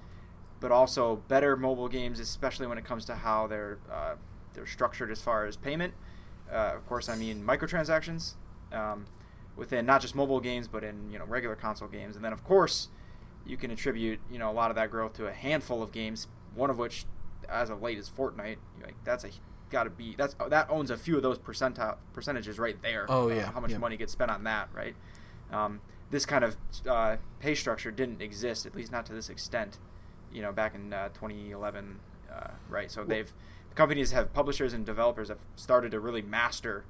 [0.60, 4.14] but also better mobile games, especially when it comes to how they're uh,
[4.54, 5.94] they're structured as far as payment.
[6.50, 8.34] Uh, of course, I mean microtransactions
[8.72, 9.06] um,
[9.56, 12.44] within not just mobile games, but in you know regular console games, and then of
[12.44, 12.88] course
[13.46, 16.28] you can attribute you know a lot of that growth to a handful of games,
[16.54, 17.06] one of which,
[17.48, 18.58] as of late, is Fortnite.
[18.82, 19.30] Like that's a
[19.70, 23.06] got to be that's that owns a few of those percentile percentages right there.
[23.08, 23.78] Oh, uh, yeah, how much yeah.
[23.78, 24.94] money gets spent on that, right?
[25.52, 26.56] Um, this kind of
[26.86, 29.78] uh, pay structure didn't exist, at least not to this extent,
[30.32, 32.00] you know, back in uh, 2011,
[32.32, 32.90] uh, right?
[32.90, 33.32] So they've
[33.74, 36.84] companies have publishers and developers have started to really master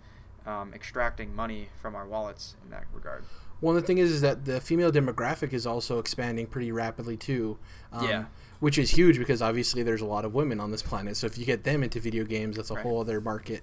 [0.46, 3.24] um, extracting money from our wallets in that regard.
[3.60, 7.58] Well, the thing is, is that the female demographic is also expanding pretty rapidly too.
[7.92, 8.24] Um, Yeah.
[8.60, 11.16] Which is huge because obviously there's a lot of women on this planet.
[11.16, 12.82] So if you get them into video games, that's a Right.
[12.82, 13.62] whole other market.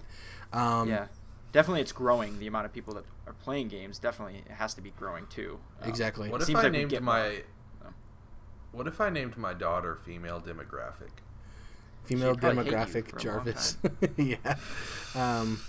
[0.54, 1.08] Um, yeah,
[1.52, 2.40] definitely, it's growing.
[2.40, 5.60] The amount of people that are playing games definitely it has to be growing too.
[5.82, 6.30] Um, Exactly.
[6.30, 7.32] What if Seems I like named get my more.
[7.88, 7.94] Oh.
[8.72, 11.12] What if I named my daughter female demographic?
[12.06, 13.78] Female She'd probably hate you demographic for a long Jarvis.
[14.18, 14.56] yeah.
[15.16, 15.60] Um,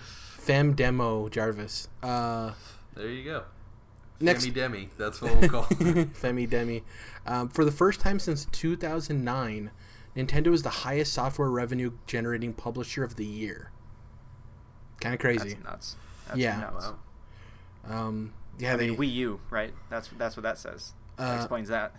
[0.00, 1.88] fem demo Jarvis.
[2.02, 2.52] Uh,
[2.94, 3.44] There you go.
[4.20, 4.88] Next- Femi Demi.
[4.98, 5.62] That's what we'll call.
[5.62, 5.74] her.
[5.74, 6.82] Femi Demi.
[7.26, 9.70] Um, for the first time since 2009,
[10.16, 13.70] Nintendo is the highest software revenue generating publisher of the year.
[15.00, 15.54] Kind of crazy.
[15.54, 15.96] That's nuts.
[16.26, 16.60] That's Yeah.
[16.60, 16.92] nuts.
[17.88, 18.90] Um, yeah, I they.
[18.90, 19.72] mean, Wii U, right?
[19.88, 20.92] That's that's what that says.
[21.16, 21.94] That Uh, explains that.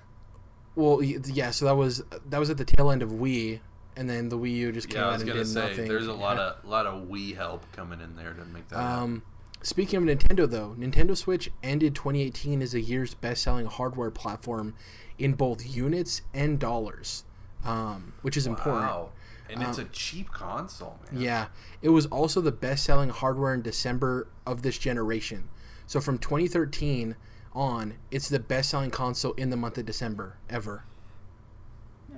[0.75, 1.49] well, yeah.
[1.51, 3.59] So that was that was at the tail end of Wii,
[3.97, 5.69] and then the Wii U just came Yeah, I out was and gonna did say
[5.69, 5.87] nothing.
[5.87, 8.75] there's a lot of lot of Wii help coming in there to make that.
[8.77, 9.03] happen.
[9.03, 9.23] Um,
[9.63, 14.73] speaking of Nintendo, though, Nintendo Switch ended 2018 as the year's best-selling hardware platform
[15.17, 17.23] in both units and dollars,
[17.63, 18.85] um, which is important.
[18.85, 19.09] Wow.
[19.49, 21.21] And it's Um, a cheap console, man.
[21.21, 21.47] Yeah,
[21.81, 25.49] it was also the best-selling hardware in December of this generation.
[25.87, 27.15] So from 2013
[27.53, 30.85] on, it's the best-selling console in the month of December ever.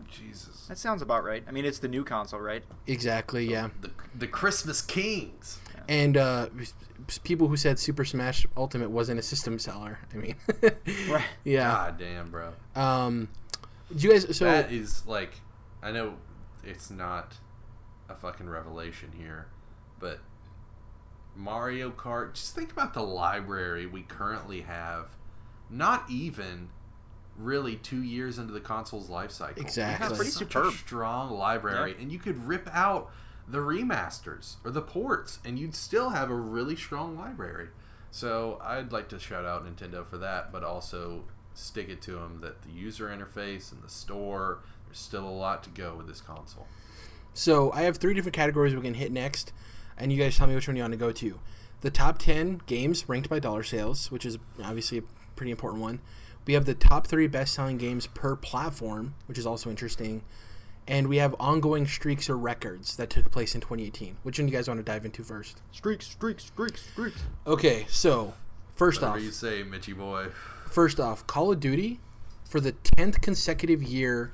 [0.09, 0.67] Jesus.
[0.67, 1.43] That sounds about right.
[1.47, 2.63] I mean, it's the new console, right?
[2.87, 3.49] Exactly.
[3.49, 3.69] Yeah.
[3.81, 5.59] The the Christmas Kings.
[5.87, 6.47] And uh,
[7.23, 9.99] people who said Super Smash Ultimate wasn't a system seller.
[10.13, 10.35] I mean,
[11.09, 11.23] Right.
[11.43, 11.71] yeah.
[11.71, 12.53] God damn, bro.
[12.75, 13.27] Um,
[13.95, 14.37] do you guys?
[14.37, 15.33] So that is like,
[15.81, 16.15] I know
[16.63, 17.33] it's not
[18.09, 19.47] a fucking revelation here,
[19.99, 20.19] but
[21.35, 22.33] Mario Kart.
[22.33, 25.07] Just think about the library we currently have.
[25.69, 26.69] Not even
[27.37, 29.55] really two years into the console's life cycle.
[29.57, 30.07] We Exactly.
[30.07, 30.67] have Pretty such superb.
[30.73, 32.01] a strong library, Yeah.
[32.03, 33.11] and you could rip out
[33.47, 37.69] the remasters or the ports, and you'd still have a really strong library.
[38.11, 41.23] So I'd like to shout out Nintendo for that, but also
[41.53, 45.63] stick it to them that the user interface and the store, there's still a lot
[45.63, 46.67] to go with this console.
[47.33, 49.51] So I have three different categories we can hit next,
[49.97, 51.39] and you guys tell me which one you want to go to.
[51.81, 55.03] The top 10 games ranked by dollar sales, which is obviously a
[55.35, 55.99] pretty important one.
[56.45, 60.23] We have the top three best selling games per platform, which is also interesting.
[60.87, 64.17] And we have ongoing streaks or records that took place in 2018.
[64.23, 65.61] Which one do you guys want to dive into first?
[65.71, 67.21] Streaks, streaks, streaks, streaks.
[67.47, 68.33] Okay, so
[68.75, 70.27] first Whatever off, you say, Mitchy boy.
[70.69, 71.99] first off, Call of Duty
[72.43, 74.33] for the 10th consecutive year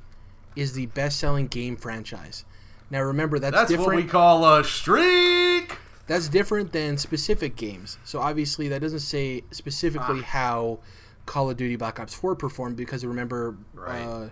[0.55, 2.45] is the best selling game franchise.
[2.89, 3.87] Now remember that's, That's different.
[3.87, 5.77] what we call a streak.
[6.07, 7.99] that's different than specific games.
[8.03, 10.79] So obviously that doesn't say specifically how
[11.27, 14.01] Call of Duty Black Ops 4 performed because remember Right.
[14.01, 14.29] uh,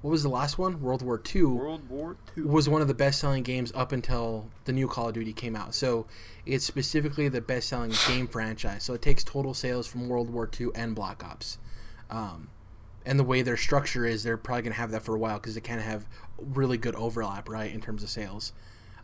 [0.00, 0.80] what was the last one?
[0.80, 2.44] World War II World War II.
[2.44, 5.56] was one of the best selling games up until the new Call of Duty came
[5.56, 5.74] out.
[5.74, 6.06] So
[6.46, 8.84] it's specifically the best selling game franchise.
[8.84, 11.58] So it takes total sales from World War II and Black Ops.
[12.10, 12.48] Um,
[13.04, 15.38] and the way their structure is, they're probably going to have that for a while
[15.38, 16.06] because they kind of have
[16.38, 18.52] really good overlap, right, in terms of sales.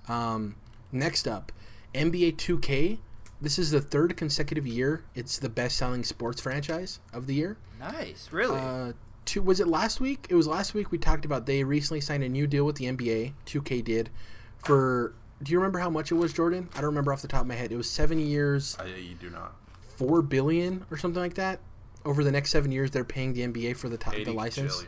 [0.09, 0.57] Um,
[0.92, 1.51] next up,
[1.95, 2.99] NBA 2K.
[3.40, 7.57] This is the third consecutive year it's the best selling sports franchise of the year.
[7.78, 8.59] Nice, really.
[8.59, 8.92] Uh,
[9.25, 10.27] two was it last week?
[10.29, 12.87] It was last week we talked about they recently signed a new deal with the
[12.87, 13.33] NBA.
[13.47, 14.11] 2K did
[14.59, 15.14] for.
[15.43, 16.68] Do you remember how much it was, Jordan?
[16.72, 17.70] I don't remember off the top of my head.
[17.72, 19.55] It was seven years, I, you do not.
[19.97, 21.59] four billion or something like that.
[22.05, 24.85] Over the next seven years, they're paying the NBA for the top, 80 the license,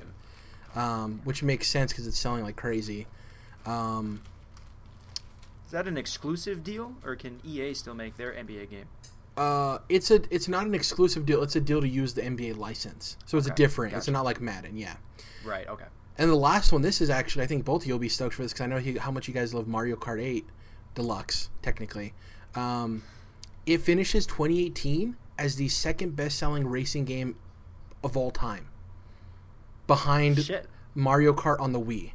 [0.74, 0.80] jillion.
[0.80, 3.07] um, which makes sense because it's selling like crazy.
[3.66, 4.22] Um,
[5.66, 8.87] Is that an exclusive deal, or can EA still make their NBA game?
[9.37, 11.43] Uh, it's a it's not an exclusive deal.
[11.43, 13.95] It's a deal to use the NBA license, so it's a Okay, different.
[13.95, 14.95] It's not like Madden, yeah.
[15.45, 15.68] Right.
[15.68, 15.84] Okay.
[16.18, 18.34] And the last one, this is actually, I think both of you will be stoked
[18.34, 20.47] for this because I know he, how much you guys love Mario Kart 8
[20.95, 22.14] Deluxe, technically.
[22.55, 23.03] Um,
[23.66, 27.37] it finishes 2018 as the second best selling racing game
[28.03, 28.68] of all time,
[29.87, 30.66] behind Shit.
[30.95, 32.12] Mario Kart on the Wii.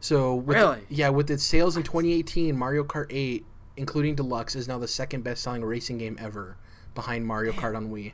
[0.00, 0.80] So, with Really?
[0.90, 3.44] yeah, with its sales in 2018, Mario Kart 8,
[3.76, 6.56] including Deluxe, is now the second best selling racing game ever
[6.94, 8.12] behind Mario Kart on Wii.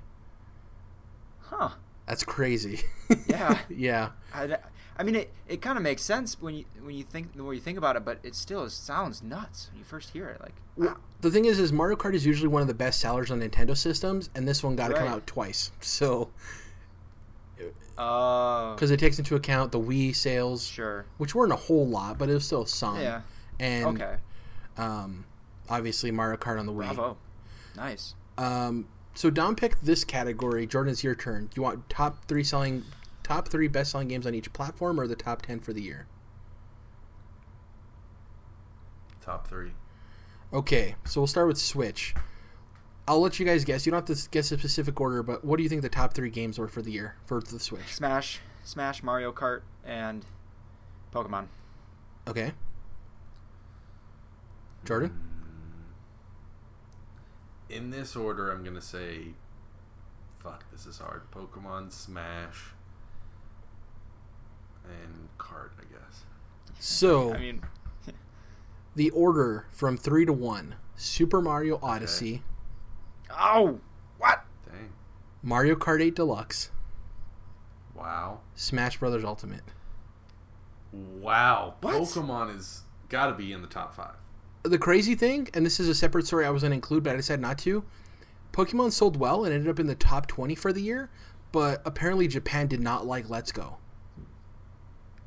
[1.41, 1.71] Huh.
[2.07, 2.81] That's crazy.
[3.27, 3.59] Yeah.
[3.69, 4.11] yeah.
[4.35, 4.59] I,
[4.99, 7.55] I mean, it, it kind of makes sense when you when you think the more
[7.55, 10.41] you think about it, but it still sounds nuts when you first hear it.
[10.41, 13.41] Like, the thing is, is Mario Kart is usually one of the best sellers on
[13.41, 15.71] Nintendo systems, and this one got to come out twice.
[15.81, 16.31] So,
[17.97, 21.05] uh, because it takes into account the Wii sales, sure.
[21.19, 23.01] which weren't a whole lot, but it was still some.
[23.01, 23.23] Yeah.
[23.61, 24.17] And Okay.
[24.77, 25.25] um,
[25.69, 26.95] obviously Mario Kart on the Wii.
[26.95, 27.17] Bravo.
[27.77, 28.15] Nice.
[28.37, 30.67] Um, so Dom picked this category.
[30.67, 31.47] Jordan, it's your turn.
[31.47, 32.85] Do you want top three selling,
[33.23, 36.07] top three best selling games on each platform, or the top ten for the year?
[39.21, 39.73] Top three.
[40.53, 42.15] Okay, so we'll start with Switch.
[43.07, 43.87] I'll let you guys guess.
[43.87, 46.15] You don't have to guess a specific order, but what do you think the top
[46.15, 47.95] three games were for the year for the Switch?
[47.95, 50.25] Smash, Smash, Mario Kart, and
[51.13, 51.49] Pokemon.
[52.27, 52.53] Okay.
[54.85, 55.28] Jordan?
[57.69, 59.35] In this order, I'm gonna say,
[60.37, 61.31] fuck, this is hard.
[61.31, 62.73] Pokemon, Smash,
[64.85, 66.25] and Kart, I guess.
[66.79, 67.63] So, I mean,
[68.95, 72.43] the order from three to one Super Mario Odyssey,
[73.31, 73.81] oh,
[74.17, 74.45] what?
[74.67, 74.93] Dang.
[75.43, 76.71] Mario Kart 8 Deluxe,
[77.95, 78.41] Wow.
[78.55, 79.63] Smash Brothers Ultimate.
[80.93, 81.75] Wow.
[81.81, 81.95] What?
[81.95, 84.15] Pokemon is got to be in the top five.
[84.63, 87.13] The crazy thing, and this is a separate story I was going to include, but
[87.13, 87.85] I decided not to.
[88.53, 91.11] Pokemon sold well and ended up in the top 20 for the year,
[91.53, 93.77] but apparently Japan did not like Let's Go.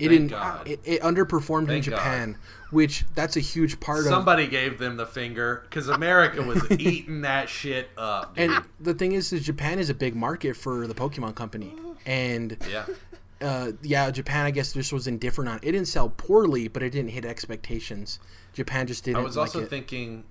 [0.01, 0.27] It Thank didn't.
[0.29, 0.67] God.
[0.67, 1.97] It, it underperformed in Thank God.
[1.97, 2.37] Japan,
[2.71, 4.05] which that's a huge part of.
[4.05, 8.35] Somebody gave them the finger because America was eating that shit up.
[8.35, 8.49] Dude.
[8.49, 11.75] And the thing is, is Japan is a big market for the Pokemon Company,
[12.07, 12.85] and yeah.
[13.41, 15.57] uh, yeah, Japan I guess just was indifferent on.
[15.57, 18.19] It didn't sell poorly, but it didn't hit expectations.
[18.53, 19.17] Japan just didn't.
[19.17, 19.69] I was like also it.
[19.69, 20.25] thinking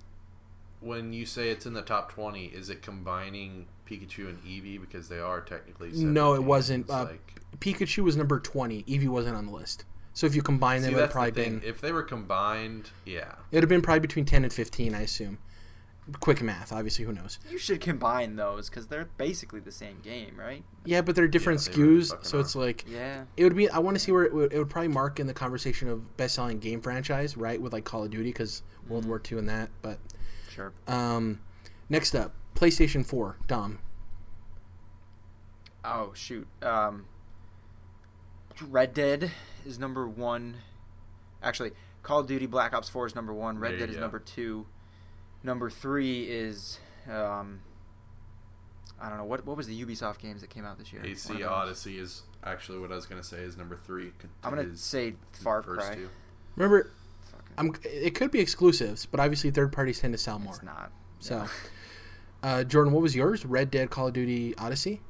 [0.79, 5.09] when you say it's in the top 20, is it combining Pikachu and Eevee because
[5.09, 6.89] they are technically No, it wasn't.
[6.89, 8.83] Uh, like, Pikachu was number twenty.
[8.83, 9.85] Eevee wasn't on the list.
[10.13, 12.89] So if you combine them, see, it would probably the been If they were combined,
[13.05, 13.33] yeah.
[13.51, 15.37] it would have been probably between ten and fifteen, I assume.
[16.19, 17.37] Quick math, obviously, who knows?
[17.49, 20.63] You should combine those because they're basically the same game, right?
[20.83, 22.41] Yeah, but they're different they really SKUs, fucking so are.
[22.41, 23.23] it's like Yeah.
[23.37, 23.69] it would be.
[23.69, 26.17] I want to see where it would, it would probably mark in the conversation of
[26.17, 27.61] best-selling game franchise, right?
[27.61, 29.69] With like Call of Duty, because World War II and that.
[29.83, 29.99] But
[30.49, 30.73] Sure.
[30.87, 31.39] um,
[31.87, 33.79] next up, PlayStation Four, Dom.
[35.85, 36.47] Oh shoot.
[36.61, 37.05] Um,
[38.69, 39.31] Red Dead
[39.65, 40.57] is number one.
[41.41, 41.71] Actually,
[42.03, 43.57] Call of Duty Black Ops 4 is number one.
[43.59, 44.01] Red There Dead you is go.
[44.01, 44.65] number two.
[45.43, 46.79] Number three is
[47.09, 47.61] um,
[49.01, 51.01] I don't know what what was the Ubisoft games that came out this year.
[51.01, 51.43] One AC.
[51.43, 54.11] Odyssey is actually what I was gonna say is number three.
[54.43, 55.95] I'm gonna say Far first Cry.
[55.95, 56.09] two.
[56.55, 56.91] Remember,
[57.57, 57.73] I'm.
[57.83, 60.53] It could be exclusives, but obviously third parties tend to sell more.
[60.53, 60.91] It's not.
[61.19, 61.47] So, Yeah.
[62.43, 63.45] uh, Jordan, what was yours?
[63.45, 65.01] Red Dead, Call of Duty, Odyssey.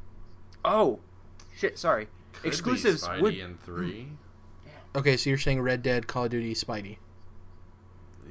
[0.63, 0.99] Oh,
[1.55, 1.77] shit!
[1.77, 2.07] Sorry.
[2.33, 4.07] Could be Exclusives Spidey would- and three.
[4.95, 6.97] Okay, so you're saying Red Dead, Call of Duty, Spidey.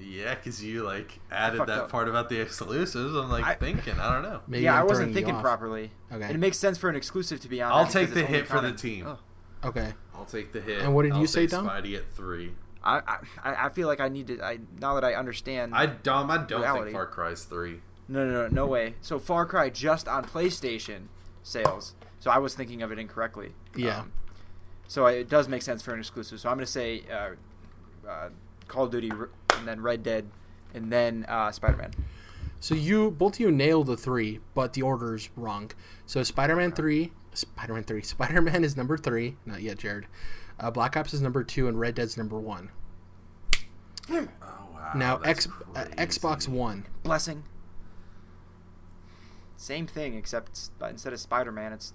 [0.00, 1.90] Yeah, because you like added that up.
[1.90, 3.14] part about the exclusives.
[3.14, 3.98] I'm like I- thinking.
[4.00, 4.40] I don't know.
[4.46, 5.90] Maybe yeah, I'm I wasn't thinking properly.
[6.12, 6.24] Okay.
[6.24, 7.70] And it makes sense for an exclusive to be on.
[7.72, 9.06] I'll take the hit for the team.
[9.06, 9.18] Oh.
[9.68, 9.92] Okay.
[10.14, 10.80] I'll take the hit.
[10.82, 11.66] And what did I'll you say, take Dom?
[11.68, 12.52] Spidey at three.
[12.82, 14.42] I, I I feel like I need to.
[14.42, 15.74] I now that I understand.
[15.74, 16.84] I Dom, I don't Reality.
[16.84, 17.80] think Far Cry's three.
[18.08, 18.94] no, no, no, no way.
[19.02, 21.08] So Far Cry just on PlayStation
[21.42, 21.94] sales.
[22.20, 23.52] So I was thinking of it incorrectly.
[23.76, 24.00] Yeah.
[24.00, 24.12] Um,
[24.88, 26.40] so it does make sense for an exclusive.
[26.40, 27.30] So I'm going to say uh,
[28.08, 28.28] uh,
[28.66, 29.28] Call of Duty, r-
[29.60, 30.26] and then Red Dead,
[30.74, 31.92] and then uh, Spider Man.
[32.60, 35.70] So you both of you nailed the three, but the order's wrong.
[36.04, 39.36] So Spider-Man three, Spider-Man three, Spider-Man is number three.
[39.46, 40.06] Not yet, Jared.
[40.58, 42.70] Uh, Black Ops is number two, and Red Dead's number one.
[44.10, 44.26] Oh
[44.74, 44.92] wow.
[44.94, 45.84] now X, uh.
[45.96, 46.86] Xbox One.
[47.02, 47.44] Blessing.
[49.56, 51.94] Same thing, except but instead of Spider Man, it's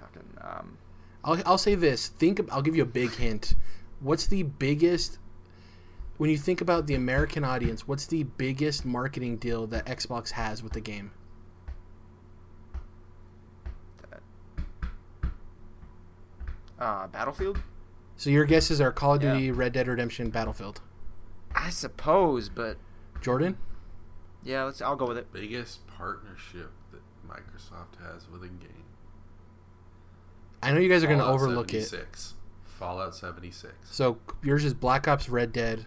[0.00, 0.28] fucking.
[0.40, 0.78] Um,
[1.24, 2.08] I'll, I'll say this.
[2.08, 2.40] Think.
[2.50, 3.54] I'll give you a big hint.
[4.00, 5.18] What's the biggest?
[6.18, 10.62] When you think about the American audience, what's the biggest marketing deal that Xbox has
[10.62, 11.10] with the game?
[16.78, 17.58] uh, Battlefield,
[18.16, 19.34] So your guesses are Call of Yeah.
[19.34, 20.80] Duty, Red Dead Redemption, Battlefield.
[21.54, 22.76] I suppose, but
[23.20, 23.56] Jordan.
[24.44, 24.80] yeah, let's.
[24.82, 25.32] I'll go with it.
[25.32, 28.84] biggest partnership that Microsoft has with a game.
[30.62, 31.84] I know you guys are going to Fallout overlook it.
[31.84, 32.34] 76.
[32.64, 33.72] Fallout 76.
[33.84, 35.86] So yours is Black Ops, Red Dead.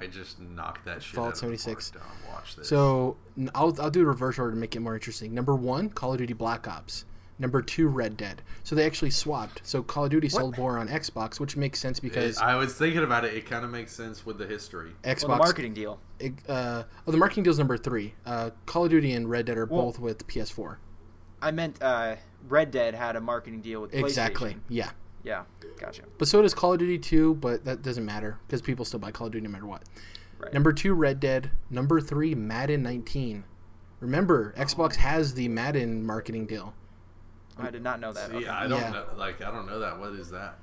[0.00, 1.90] I just knocked that shit Fallout out of the 76.
[1.90, 2.32] park, Dom.
[2.34, 2.68] Watch this.
[2.68, 5.34] So n- I'll, I'll do a reverse order to make it more interesting.
[5.34, 7.04] Number one, Call of Duty Black Ops.
[7.38, 8.42] Number two, Red Dead.
[8.62, 9.60] So they actually swapped.
[9.64, 12.74] So Call of Duty sold more on Xbox, which makes sense because It- I was
[12.74, 13.34] thinking about it.
[13.34, 14.92] It kind of makes sense with the history.
[15.02, 15.28] Xbox.
[15.28, 15.98] Well, the marketing deal.
[16.20, 18.14] it- uh, oh, the marketing deal's number three.
[18.24, 20.76] Uh, Call of Duty and Red Dead are Well- both with PS4.
[21.42, 22.16] I meant uh,
[22.48, 24.04] Red Dead had a marketing deal with PlayStation.
[24.04, 24.56] Exactly.
[24.68, 24.90] Yeah.
[25.24, 25.44] Yeah,
[25.80, 26.02] gotcha.
[26.18, 29.10] But so does Call of Duty 2, but that doesn't matter because people still buy
[29.10, 29.82] Call of Duty no matter what.
[30.38, 30.52] Right.
[30.52, 31.50] Number two, Red Dead.
[31.70, 33.44] Number three, Madden 19.
[34.00, 36.74] Remember, Xbox has the Madden marketing deal.
[37.58, 38.30] I did not know that.
[38.30, 38.48] See, Okay.
[38.48, 38.90] I don't Yeah.
[38.90, 39.04] know.
[39.16, 39.98] Like, I don't know that.
[39.98, 40.58] What is that?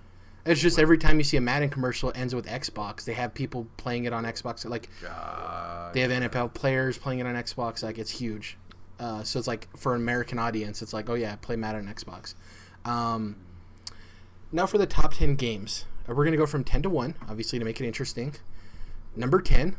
[0.46, 3.06] It's just every time you see a Madden commercial, it ends with Xbox.
[3.06, 4.68] They have people playing it on Xbox.
[4.68, 5.94] Like God.
[5.94, 7.82] they have NFL players playing it on Xbox.
[7.84, 8.58] Like it's huge.
[9.00, 11.94] Uh, so it's like for an American audience, it's like, oh yeah, play Madden on
[11.94, 12.36] Xbox.
[12.86, 13.36] Um,
[14.52, 17.60] now for the top ten games, Uh, we're gonna go from ten to one, obviously
[17.60, 18.34] to make it interesting.
[19.16, 19.76] Number ten,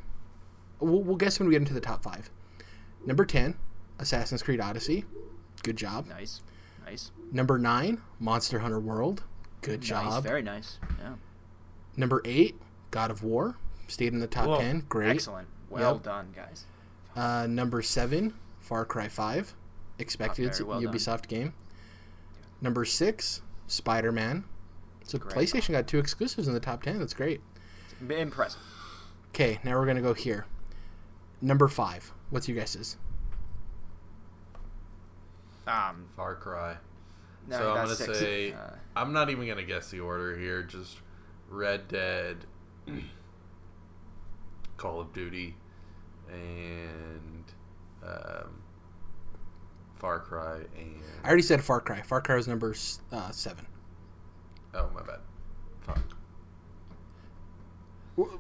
[0.81, 2.31] we'll, we'll guess when we get into the top five.
[3.05, 3.57] Number ten,
[3.99, 5.05] Assassin's Creed Odyssey.
[5.63, 6.07] Good job.
[6.07, 6.43] Nice,
[6.85, 9.25] nice, Number nine, Monster Hunter World.
[9.63, 10.23] Good nice, job.
[10.23, 10.79] very nice.
[10.99, 11.15] Yeah.
[11.97, 12.61] Number eight,
[12.91, 13.57] God of War.
[13.89, 14.85] Stayed in the top Whoa, ten.
[14.89, 15.11] Great.
[15.11, 15.49] Excellent.
[15.71, 16.03] Well Yep.
[16.03, 16.67] done, guys.
[17.15, 19.55] Uh, number seven, Far Cry Five.
[19.99, 20.93] Expected very well done.
[20.93, 21.53] Ubisoft game.
[22.61, 24.45] Number six, Spider Man.
[25.05, 25.35] So Great.
[25.35, 26.99] PlayStation got two exclusives in the top ten.
[26.99, 27.41] That's great.
[28.07, 28.61] B- Impressive.
[29.31, 30.47] Okay, now we're gonna go here.
[31.41, 32.13] Number five.
[32.31, 32.97] What's your guesses?
[35.67, 36.77] Um, Far Cry.
[37.49, 38.19] no, so I'm gonna six.
[38.19, 40.63] say Uh, I'm not even gonna guess the order here.
[40.63, 40.99] Just
[41.49, 42.47] Red Dead,
[44.77, 45.57] Call of Duty,
[46.31, 47.45] and
[48.05, 48.63] um,
[49.95, 52.03] Far Cry, and I already said Far Cry.
[52.03, 52.75] Far Cry was number
[53.13, 53.67] uh, seven.
[54.75, 55.21] Oh my bad.
[55.83, 55.99] Fuck.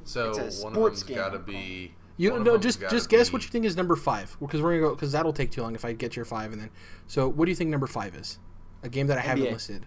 [0.04, 1.16] So one of sports them's game.
[1.16, 1.94] got to be.
[2.18, 4.72] You one of no, just just guess what you think is number five because we're
[4.78, 6.70] gonna go because that'll take too long if I get your five and then.
[7.06, 8.38] So what do you think number five is?
[8.82, 9.86] A game that I haven't listed.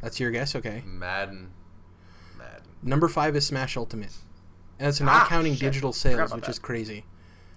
[0.00, 0.82] That's your guess, okay?
[0.84, 1.50] Madden.
[2.36, 2.62] Madden.
[2.82, 4.12] Number five is Smash Ultimate,
[4.78, 5.60] and it's not Ah, counting shit.
[5.60, 6.50] digital sales, which that.
[6.50, 7.04] is crazy.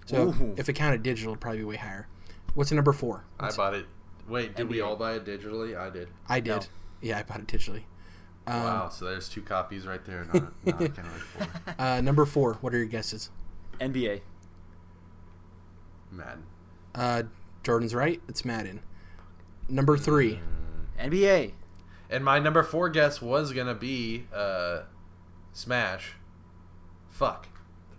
[0.06, 0.54] So Ooh.
[0.56, 2.06] if it counted digital, it'd probably be way higher.
[2.54, 3.24] What's number four?
[3.38, 3.86] I bought it.
[4.28, 5.76] Wait, did we all buy it digitally?
[5.76, 6.08] I did.
[6.28, 6.50] I did.
[6.50, 6.60] No.
[7.02, 7.82] Yeah, I bought it digitally.
[8.46, 10.24] Um, wow, so there's two copies right there.
[10.32, 11.46] Not, not counted for.
[11.78, 12.54] uh, number four.
[12.60, 13.30] What are your guesses?
[13.80, 14.22] NBA.
[16.10, 16.44] Madden.
[16.94, 17.22] Uh,
[17.62, 18.20] Jordan's right.
[18.28, 18.80] It's Madden.
[19.68, 20.40] Number three.
[20.98, 21.52] NBA.
[22.08, 24.80] And my number four guess was gonna be uh,
[25.52, 26.14] Smash.
[27.08, 27.46] Fuck.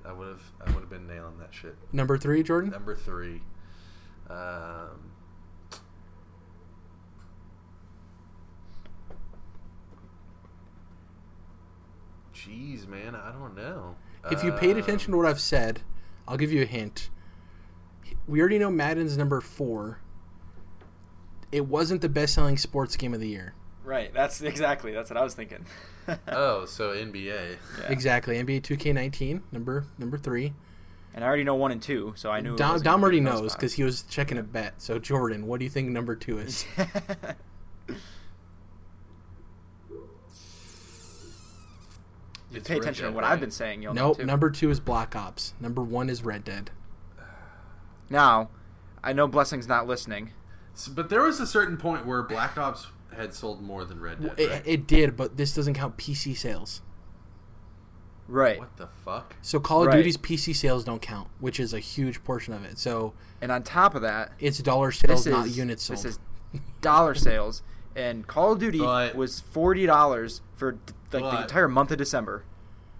[0.03, 0.51] I would have.
[0.59, 1.77] I would have been nailing that shit.
[1.93, 2.71] Number three, Jordan.
[2.71, 3.41] Number three.
[4.29, 5.11] Um,
[12.45, 13.95] Jeez, man, I don't know.
[14.31, 15.81] If you paid Um, attention to what I've said,
[16.27, 17.09] I'll give you a hint.
[18.27, 19.99] We already know Madden's number four.
[21.51, 23.53] It wasn't the best-selling sports game of the year.
[23.83, 24.13] Right.
[24.13, 24.91] That's exactly.
[24.93, 25.65] That's what I was thinking.
[26.27, 27.57] Oh, so NBA.
[27.79, 27.85] Yeah.
[27.87, 28.35] Exactly.
[28.35, 30.51] NBA 2K19, number number three.
[31.13, 32.55] And I already know one and two, so I knew.
[32.55, 34.81] it Dom, wasn't Dom already be in those knows because he was checking a bet.
[34.81, 36.65] So Jordan, what do you think number two is?
[42.51, 43.31] You It's pay Red attention to what right?
[43.31, 43.81] I've been saying.
[43.81, 44.17] You'll nope.
[44.17, 44.27] know too.
[44.27, 45.53] Number two is Black Ops.
[45.59, 46.69] Number one is Red Dead.
[48.09, 48.49] Now,
[49.03, 50.31] I know Blessing's not listening.
[50.73, 54.21] So, but there was a certain point where Black Ops had sold more than Red
[54.21, 54.33] Dead.
[54.39, 54.61] It, right?
[54.65, 56.81] it did, but this doesn't count PC sales.
[58.27, 58.59] Right.
[58.59, 59.35] what the fuck?
[59.41, 59.97] So Call of Right.
[59.97, 62.77] Duty's PC sales don't count, which is a huge portion of it.
[62.77, 65.97] So And on top of that, it's dollar sales, this not units sold.
[65.99, 66.19] this is
[66.79, 67.61] dollar sales,
[67.95, 70.77] and Call of Duty But- was forty dollars for
[71.13, 72.43] like the entire month of December.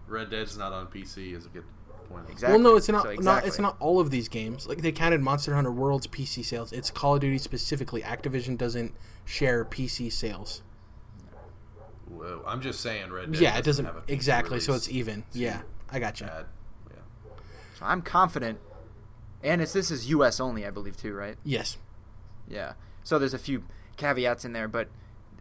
[0.08, 1.64] Red Dead's not on PC is a good
[2.10, 2.26] point.
[2.30, 2.54] Exactly.
[2.62, 3.04] Well, no, it's not.
[3.04, 4.68] So Not, it's not all of these games.
[4.68, 6.72] Like they counted Monster Hunter World's PC sales.
[6.74, 8.02] It's Call of Duty specifically.
[8.02, 8.94] Activision doesn't
[9.26, 10.62] share PC sales.
[12.10, 13.42] Whoa, I'm just saying Red Dead.
[13.42, 14.60] yeah, it doesn't have a PC exactly.
[14.60, 15.24] So it's even.
[15.34, 16.28] Yeah, I got you.
[16.28, 16.44] Yeah.
[17.80, 18.60] So I'm confident,
[19.44, 20.40] and it's this is U.S.
[20.40, 21.38] only, I believe, too, right?
[21.44, 21.78] Yes.
[22.50, 22.74] Yeah.
[23.04, 23.64] So there's a few
[23.96, 24.90] caveats in there, but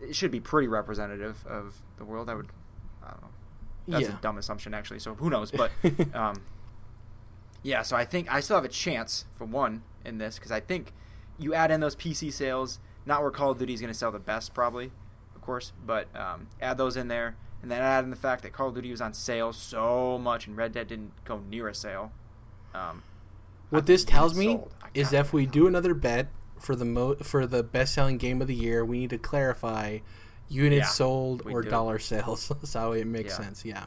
[0.01, 2.31] it should be pretty representative of the world.
[2.31, 2.49] I would.
[3.89, 3.99] I don't know.
[3.99, 4.19] That's yeah.
[4.19, 5.01] a dumb assumption, actually.
[5.01, 5.51] So who knows?
[5.51, 5.71] But
[6.15, 6.43] um,
[7.63, 7.83] yeah.
[7.83, 10.93] So I think I still have a chance for one in this because I think
[11.39, 14.13] you add in those PC sales, not where Call of Duty is going to sell
[14.13, 14.93] the best, probably,
[15.35, 18.53] of course, but um, add those in there, and then add in the fact that
[18.53, 21.75] Call of Duty was on sale so much, and Red Dead didn't go near a
[21.75, 22.13] sale.
[22.75, 23.03] Um,
[23.71, 24.75] What I this tells me sold.
[24.93, 26.29] Is if we do another bet
[26.59, 29.99] for the mo- for the best selling game of the year, we need to clarify
[30.51, 31.71] units Yeah, sold or do.
[31.71, 32.49] dollar sales.
[32.61, 33.45] That's how it makes Yeah.
[33.45, 33.65] sense.
[33.65, 33.85] Yeah.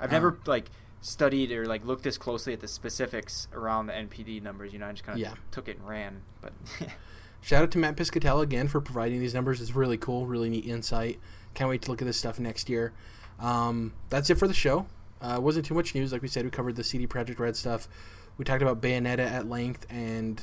[0.00, 0.70] I've never like
[1.02, 4.72] studied or like looked this closely at the specifics around the NPD numbers.
[4.72, 5.34] You know, I just kind of Yeah.
[5.50, 6.22] took it and ran.
[6.40, 6.52] But
[7.42, 9.60] Shout out to Matt Piscatella again for providing these numbers.
[9.60, 11.20] It's really cool, really neat insight.
[11.52, 12.92] Can't wait to look at this stuff next year.
[13.38, 14.86] Um, that's it for the show.
[15.20, 16.10] Uh, wasn't too much news.
[16.12, 17.86] Like we said, we covered the CD Projekt Red stuff.
[18.38, 20.42] We talked about Bayonetta at length and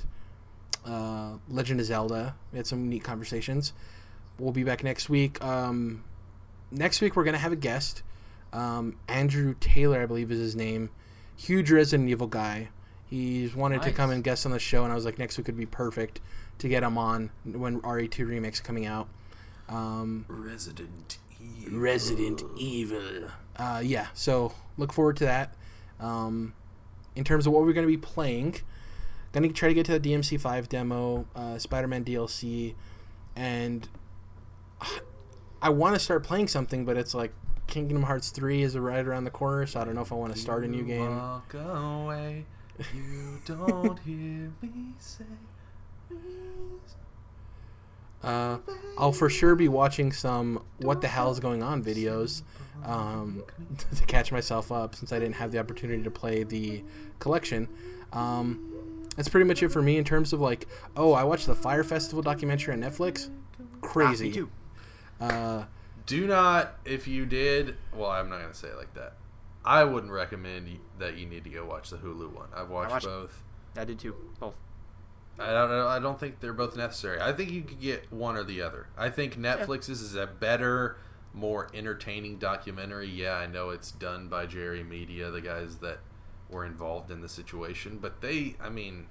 [0.86, 2.36] uh, Legend of Zelda.
[2.52, 3.74] We had some neat conversations.
[4.42, 5.44] We'll be back next week.
[5.44, 6.04] Um,
[6.72, 8.02] next week, we're going to have a guest.
[8.52, 10.90] Um, Andrew Taylor, I believe is his name.
[11.38, 12.70] Huge Resident Evil guy.
[13.06, 15.46] He's wanted to come and guest on the show, and I was like, next week
[15.46, 16.22] would be perfect
[16.58, 19.08] to get him on when RE2 Remix coming out.
[19.70, 21.80] Um, Resident Evil.
[21.80, 23.30] Resident Evil.
[23.58, 25.54] Uh, yeah, so look forward to that.
[26.00, 26.56] Um,
[27.16, 28.56] in terms of what we're going to be playing,
[29.34, 32.74] going to try to get to the DMC5 demo, uh, Spider-Man DLC,
[33.36, 33.88] and
[35.62, 37.32] I want to start playing something, but it's like
[37.68, 40.34] Kingdom Hearts 3 is right around the corner, so I don't know if I want
[40.34, 41.16] to start a new You game.
[41.18, 42.46] Walk away.
[42.94, 45.24] You don't hear me say.
[46.10, 46.96] please.
[48.24, 48.58] Uh,
[48.98, 52.44] I'll for sure be watching some what the hell is going on videos
[52.86, 53.44] um,
[53.96, 56.84] to catch myself up since I didn't have the opportunity to play the
[57.20, 57.68] collection.
[58.14, 61.56] Um, that's pretty much it for me in terms of like, oh, I watched the
[61.56, 63.30] Fyre Festival documentary on Netflix.
[63.82, 64.26] Crazy.
[64.26, 64.50] Ah, me too.
[65.22, 65.66] Uh,
[66.06, 67.78] Do not, if you did.
[67.96, 69.14] Well, I'm not gonna say it like that.
[69.64, 72.48] I wouldn't recommend that you need to go watch the Hulu one.
[72.56, 73.44] I've watched, watched- both.
[73.78, 74.16] I did too.
[74.40, 74.56] Both.
[75.40, 75.88] I don't know.
[75.88, 77.20] I don't think they're both necessary.
[77.22, 78.88] I think you could get one or the other.
[78.98, 80.98] I think Netflix's is a better,
[81.34, 83.08] more entertaining documentary.
[83.08, 86.00] Yeah, I know it's done by Jerry Media, the guys that
[86.50, 89.08] were involved in the situation, but they, I mean,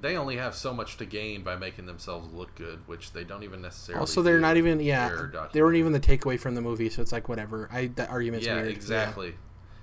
[0.00, 3.42] they only have so much to gain by making themselves look good, which they don't
[3.42, 4.00] even necessarily.
[4.00, 7.00] also, they're do not even yeah, they weren't even the takeaway from the movie, so
[7.02, 7.68] it's like whatever.
[7.72, 8.68] I that argument's yeah, weird.
[8.68, 9.34] exactly.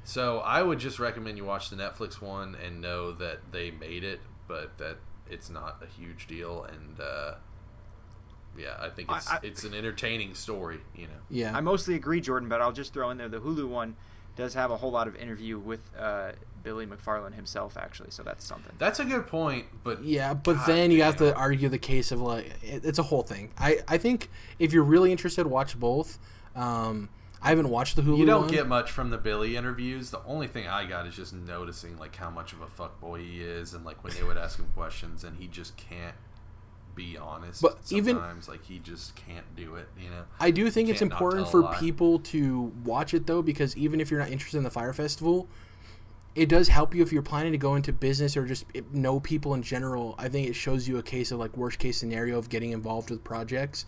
[0.03, 4.03] So I would just recommend you watch the Netflix one and know that they made
[4.03, 4.97] it, but that
[5.29, 6.63] it's not a huge deal.
[6.65, 7.35] And uh,
[8.57, 10.81] yeah, I think I- it's I- it's an entertaining story.
[10.95, 13.67] You know, Yeah, I mostly agree, Jordan, but I'll just throw in there the Hulu
[13.67, 13.95] one
[14.35, 16.31] does have a whole lot of interview with uh,
[16.63, 18.11] Billy McFarland himself, actually.
[18.11, 18.73] So that's something.
[18.77, 19.65] that's a good point.
[19.83, 22.99] But Yeah, but God then you have to argue the case of like it, it's
[22.99, 23.51] a whole thing.
[23.57, 26.19] I I think if you're really interested, watch both.
[26.55, 27.09] Um,
[27.43, 28.19] I haven't watched the Hulu.
[28.19, 28.51] you don't one.
[28.51, 30.11] get much from the Billy interviews.
[30.11, 33.41] The only thing I got is just noticing like how much of a fuckboy he
[33.41, 36.15] is, and like when they would ask him questions, and he just can't
[36.93, 37.61] be honest.
[37.61, 39.87] But even- sometimes, like he just can't do it.
[39.99, 40.23] You know.
[40.39, 44.19] I do think it's important for people to watch it though, because even if you're
[44.19, 45.47] not interested in the Fyre Festival,
[46.35, 49.53] it does help you if you're planning to go into business or just know people
[49.53, 50.15] in general.
[50.17, 53.09] I think it shows you a case of like worst case scenario of getting involved
[53.09, 53.85] with projects,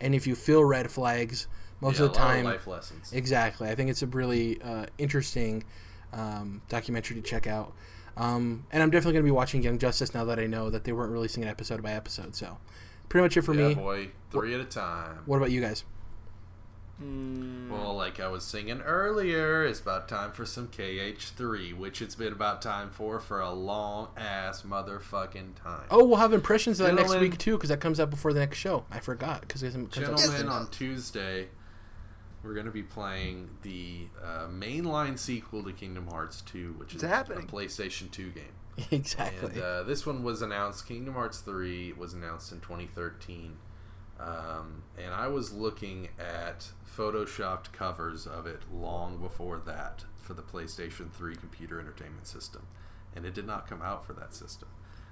[0.00, 1.46] and if you feel red flags,
[1.80, 2.44] most Yeah, of the time.
[2.44, 3.12] life lessons.
[3.12, 3.68] Exactly.
[3.68, 5.64] I think it's a really uh, interesting
[6.12, 7.72] um, documentary to check out.
[8.16, 10.84] Um, and I'm definitely going to be watching Young Justice now that I know that
[10.84, 12.36] they weren't releasing it episode by episode.
[12.36, 12.58] So,
[13.08, 13.74] pretty much it for yeah, me.
[13.74, 15.18] boy, three at a time.
[15.26, 15.84] What about you guys?
[17.02, 22.14] Mm, Well, like I was singing earlier, it's about time for some KH3, which it's
[22.14, 25.84] been about time for for a long ass motherfucking time.
[25.90, 28.40] Oh, we'll have impressions of that next week too, because that comes out before the
[28.40, 28.84] next show.
[28.90, 30.18] I forgot because it comes out.
[30.18, 31.48] Gentlemen, on Tuesday,
[32.44, 37.02] we're going to be playing the uh, mainline sequel to Kingdom Hearts 2, which is
[37.02, 37.44] happening.
[37.48, 38.44] a PlayStation 2 game.
[38.90, 39.54] exactly.
[39.54, 40.86] And uh, this one was announced.
[40.86, 43.56] Kingdom Hearts 3 was announced in 2013.
[44.24, 50.42] Um, and I was looking at photoshopped covers of it long before that for the
[50.42, 52.66] PlayStation 3 computer entertainment system.
[53.14, 54.68] And it did not come out for that system.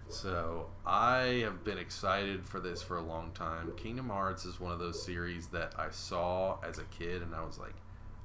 [0.08, 3.72] So I have been excited for this for a long time.
[3.76, 7.44] Kingdom Hearts is one of those series that I saw as a kid and I
[7.44, 7.74] was like,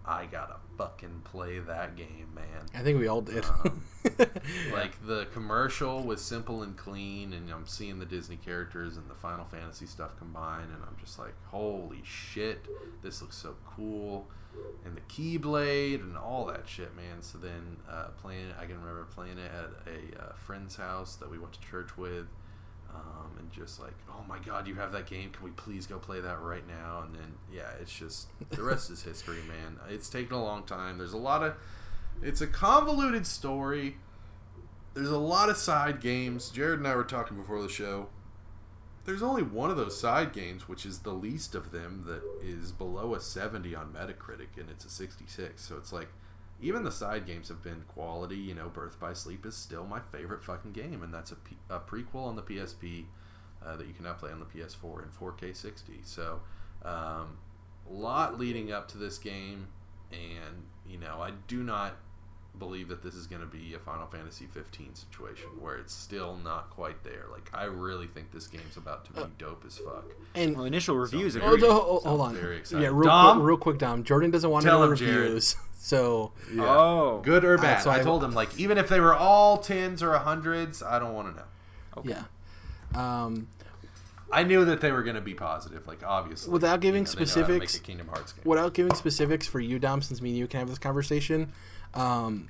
[0.07, 2.65] I gotta fucking play that game, man.
[2.73, 3.43] I think we all did.
[3.45, 3.83] Um,
[4.71, 9.15] Like the commercial was simple and clean, and I'm seeing the Disney characters and the
[9.15, 12.65] Final Fantasy stuff combined, and I'm just like, holy shit,
[13.03, 14.27] this looks so cool.
[14.85, 17.21] And the Keyblade and all that shit, man.
[17.21, 21.15] So then uh, playing it, I can remember playing it at a uh, friend's house
[21.17, 22.27] that we went to church with.
[22.93, 25.29] Um, and just like, oh my god, you have that game.
[25.31, 27.03] Can we please go play that right now?
[27.05, 29.77] And then, yeah, it's just the rest is history, man.
[29.89, 30.97] It's taken a long time.
[30.97, 31.55] There's a lot of,
[32.21, 33.97] it's a convoluted story.
[34.93, 36.49] There's a lot of side games.
[36.49, 38.07] Jared and I were talking before the show.
[39.05, 42.73] There's only one of those side games, which is the least of them, that is
[42.73, 45.63] below a 70 on Metacritic, and it's a 66.
[45.63, 46.09] So it's like,
[46.61, 48.35] even the side games have been quality.
[48.37, 51.57] You know, Birth by Sleep is still my favorite fucking game, and that's a, P-
[51.69, 53.05] a prequel on the PSP
[53.65, 55.99] uh, that you can now play on the PS4 in 4K 60.
[56.03, 56.41] So,
[56.83, 57.37] um,
[57.89, 59.67] a lot leading up to this game,
[60.11, 61.95] and you know, I do not
[62.57, 66.35] believe that this is going to be a Final Fantasy 15 situation where it's still
[66.43, 67.25] not quite there.
[67.31, 70.05] Like, I really think this game's about to be dope as fuck.
[70.33, 71.69] and well, initial reviews So are oh, very- great.
[71.69, 72.35] no, oh, sounds hold on.
[72.35, 72.81] very exciting.
[72.83, 73.37] Yeah, real Dom?
[73.37, 74.03] quick, real quick, Dom.
[74.03, 75.21] Jordan doesn't want to Tell any him, Jared.
[75.25, 77.81] reviews, so Oh, Good or Uh, bad?
[77.83, 80.99] so I I- told him, like, even if they were all 10s or 100s, I
[80.99, 81.47] don't want to know.
[81.97, 82.09] okay.
[82.09, 82.23] yeah.
[83.23, 83.47] Um,
[84.31, 86.51] I knew that they were going to be positive, like, obviously.
[86.51, 88.41] Without giving You know, they know how to make specifics- a Kingdom Hearts game.
[88.45, 91.51] without giving specifics for you, Dom, since me and you can have this conversation,
[91.93, 92.49] um,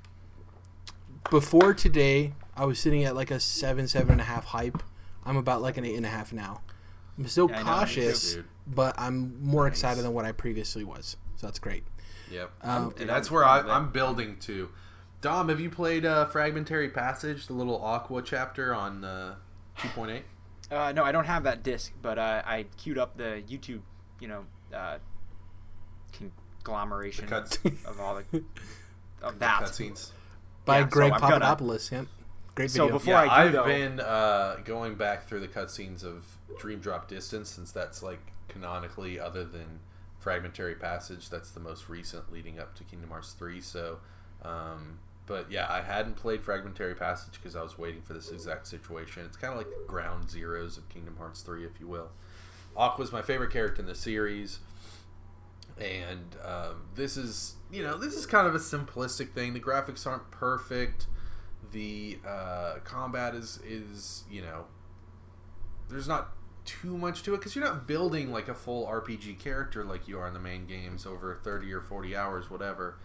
[1.30, 4.82] before today, I was sitting at like a seven, seven and a half hype.
[5.26, 6.62] I'm about like an eight and a half now.
[7.18, 9.74] I'm still Yeah, I know, too, cautious, but I'm more Nice.
[9.74, 11.18] excited than what I previously was.
[11.36, 11.84] So that's great.
[12.32, 12.52] Yep.
[12.64, 14.70] Um, and that's where I, I'm building to.
[15.22, 19.36] Dom, have you played uh, Fragmentary Passage, the little Aqua chapter on uh,
[19.80, 20.22] 2.8?
[20.70, 23.82] Uh, no, I don't have that disc, but uh, I queued up the YouTube,
[24.20, 24.98] you know, uh,
[26.64, 27.60] conglomeration The cuts.
[27.86, 28.44] of all the
[29.22, 29.62] of that.
[29.64, 30.12] Cutscenes.
[30.66, 31.92] By Yeah, Greg I'm gonna- Papadopoulos.
[31.92, 32.06] Yep.
[32.56, 32.98] Great So video.
[33.00, 36.80] before yeah, I do, I've though- been uh, going back through the cutscenes of Dream
[36.80, 38.20] Drop Distance since that's like
[38.50, 39.80] canonically, other than
[40.28, 43.62] Fragmentary Passage, that's the most recent leading up to Kingdom Hearts 3.
[43.62, 44.00] So,
[44.42, 48.68] um, but yeah, I hadn't played Fragmentary Passage because I was waiting for this exact
[48.68, 49.24] situation.
[49.26, 52.10] It's kind of like ground zeros of Kingdom Hearts 3, if you will.
[52.76, 54.60] Aqua's my favorite character in the series.
[55.80, 59.54] And um, this is, you know, this is kind of a simplistic thing.
[59.54, 61.08] The graphics aren't perfect
[61.72, 64.66] the uh, combat is is you know
[65.90, 66.30] there's not
[66.68, 70.20] too much to it because you're not building like a full RPG character like you
[70.20, 72.98] are in the main games over 30 or 40 hours whatever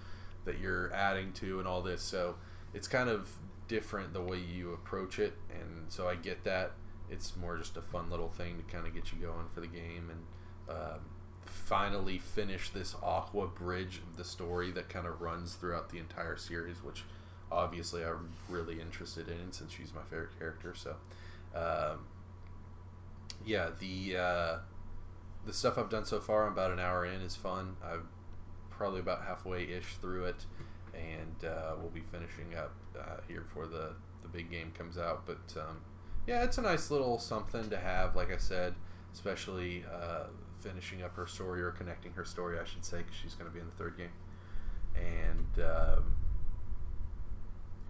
[0.45, 2.35] that you're adding to and all this so
[2.75, 3.31] it's kind of
[3.69, 6.73] different the way you approach it and so I get that
[7.09, 9.67] it's more just a fun little thing to kind of get you going for the
[9.67, 11.01] game and um,
[11.45, 16.83] finally finish this Aqua bridge the story that kind of runs throughout the entire series
[16.83, 17.05] which
[17.53, 20.75] obviously I'm really interested in since she's my favorite character.
[20.75, 20.97] So,
[21.55, 22.07] um,
[23.45, 24.57] yeah, the uh,
[25.45, 27.77] the stuff I've done so far, I'm about an hour in, is fun.
[27.85, 28.09] I'm
[28.71, 30.47] probably about halfway ish through it,
[30.95, 35.27] and uh, we'll be finishing up uh, here before the the big game comes out.
[35.27, 35.81] But um,
[36.27, 38.17] yeah, it's a nice little something to have.
[38.17, 38.75] Like I said,
[39.13, 40.25] especially uh,
[40.59, 43.55] finishing up her story or connecting her story, I should say, because she's going to
[43.55, 44.13] be in the third game,
[44.97, 45.65] and.
[45.65, 46.17] Um,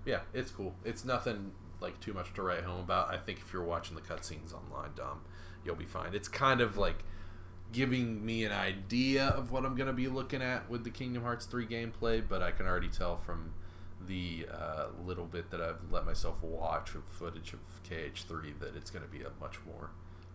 [0.04, 0.74] yeah, it's cool.
[0.84, 1.52] It's nothing
[1.82, 3.12] like too much to write home about.
[3.12, 5.20] I think if you're watching the cutscenes online, Dom,
[5.64, 6.14] you'll be fine.
[6.14, 7.04] It's kind of like
[7.72, 11.22] giving me an idea of what I'm going to be looking at with the Kingdom
[11.22, 13.52] Hearts 3 gameplay, but I can already tell from
[14.06, 18.90] the uh, little bit that I've let myself watch of footage of KH3 that it's
[18.90, 19.90] going to be a much more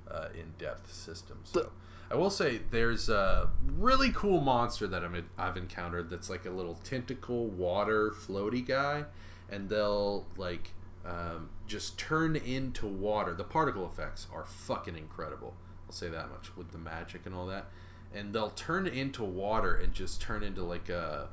[0.10, 1.40] uh, in-depth system.
[1.44, 1.72] So
[2.10, 6.50] I will say there's a really cool monster that I'm, I've encountered that's like a
[6.50, 9.06] little tentacle water floaty guy,
[9.50, 10.72] and they'll like
[11.08, 13.34] um, just turn into water.
[13.34, 15.54] The particle effects are fucking incredible.
[15.88, 17.68] I'll say that much with the magic and all that.
[18.14, 21.30] And they'll turn into water and just turn into like a,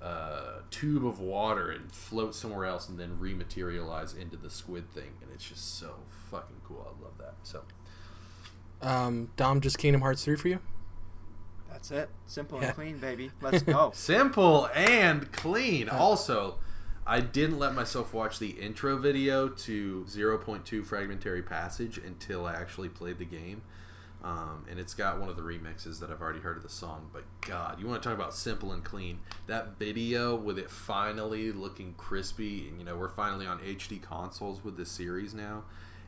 [0.00, 5.12] a tube of water and float somewhere else and then rematerialize into the squid thing.
[5.22, 5.94] And it's just so
[6.30, 6.86] fucking cool.
[6.86, 7.34] I love that.
[7.42, 7.62] So
[8.80, 10.60] Um, Dom, just Kingdom Hearts three for you.
[11.70, 12.08] That's it.
[12.26, 12.66] Simple Yeah.
[12.68, 13.30] and clean, baby.
[13.40, 13.90] Let's go.
[13.94, 15.88] simple and clean.
[15.88, 16.58] Uh, also,
[17.08, 22.90] I didn't let myself watch the intro video to 0.2 Fragmentary Passage until I actually
[22.90, 23.62] played the game.
[24.22, 27.08] Um, and it's got one of the remixes that I've already heard of the song.
[27.10, 29.20] But God, you want to talk about simple and clean?
[29.46, 34.62] That video with it finally looking crispy, and you know we're finally on HD consoles
[34.62, 35.62] with this series now.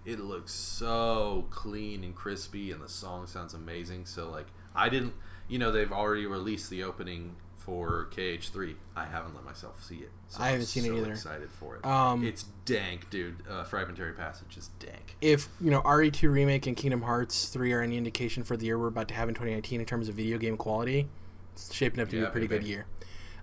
[0.04, 4.04] It looks so clean and crispy, and the song sounds amazing.
[4.04, 5.14] So like, I didn't,
[5.48, 8.74] you know, they've already released the opening for KH3.
[8.96, 10.10] I haven't let myself see it.
[10.28, 11.04] So I haven't I'm seen it either.
[11.16, 11.30] so.
[11.30, 11.84] Excited for it.
[11.84, 13.36] Um, it's dank, dude.
[13.48, 15.16] Uh, Fragmentary Passage is dank.
[15.20, 18.78] if you know RE2 remake and Kingdom Hearts 3 are any indication for the year
[18.78, 21.08] we're about to have in 2019 in terms of video game quality,
[21.52, 22.64] it's shaping up to be a pretty baby.
[22.64, 22.86] good year.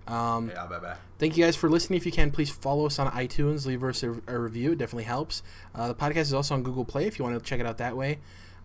[0.06, 0.96] Um, Yeah, bye bye.
[1.18, 1.98] Thank you guys for listening.
[1.98, 3.66] If you can, please follow us on iTunes.
[3.66, 4.72] Leave us a, a review.
[4.72, 5.42] It definitely helps.
[5.74, 7.76] Uh, the podcast is also on Google Play if you want to check it out
[7.78, 8.18] that way.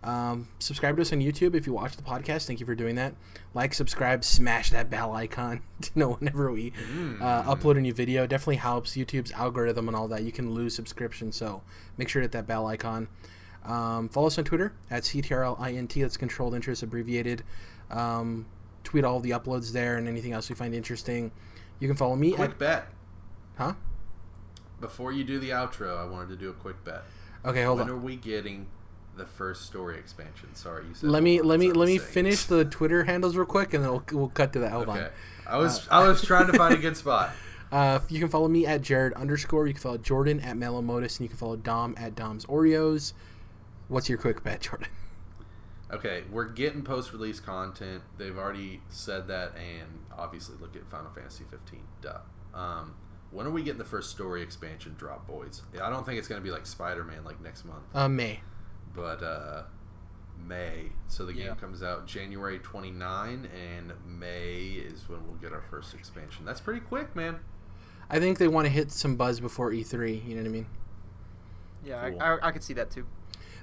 [0.04, 2.46] Um, subscribe to us on YouTube if you watch the podcast.
[2.46, 3.16] Thank you for doing that.
[3.54, 6.74] Like, subscribe, smash that bell icon to know whenever we
[7.22, 8.28] uh, upload a new video.
[8.28, 10.24] Definitely helps YouTube's algorithm and all that.
[10.24, 11.62] You can lose subscription, so
[11.98, 13.08] make sure to hit that bell icon.
[13.64, 16.02] Um, follow us on Twitter at CTRLINT.
[16.02, 17.44] That's controlled interest abbreviated.
[17.90, 18.46] Um,
[18.84, 21.32] tweet all the uploads there and anything else we find interesting.
[21.80, 22.88] You can follow me Quick at bet.
[23.58, 23.74] huh?
[24.82, 27.04] Before you do the outro, I wanted to do a quick bet.
[27.46, 27.96] Okay, hold when on.
[27.96, 28.68] When are we getting
[29.18, 30.54] the first story expansion?
[30.56, 31.10] Sorry, you said.
[31.10, 34.04] Let me let me let me finish the Twitter handles real quick, and then we'll,
[34.12, 34.72] we'll cut to that.
[34.72, 35.00] Hold Okay.
[35.04, 35.10] on.
[35.48, 37.32] I was I was trying to find a good spot.
[37.72, 39.68] Uh, you can follow me at Jared underscore.
[39.68, 43.14] You can follow Jordan at Melomotus, and you can follow Dom at Dom's Oreos.
[43.88, 44.88] What's your quick bet, Jordan?
[45.92, 48.02] Okay, we're getting post-release content.
[48.18, 49.88] They've already said that, and
[50.18, 51.82] obviously look at Final Fantasy 15.
[52.02, 52.18] Duh.
[52.54, 52.96] Um,
[53.32, 55.62] when are we getting the first story expansion drop, boys?
[55.82, 58.42] I don't think it's going to be like Spider-Man like next month, Uh, May.
[58.96, 59.64] But uh,
[60.48, 60.92] May.
[61.08, 61.56] So the game Yeah.
[61.56, 66.46] comes out January 29, and May is when we'll get our first expansion.
[66.46, 67.40] That's pretty quick, man.
[68.10, 70.26] I think they want to hit some buzz before E3.
[70.28, 70.66] You know what I mean?
[71.86, 72.22] Yeah, Cool.
[72.22, 73.06] I, I, I could see that too.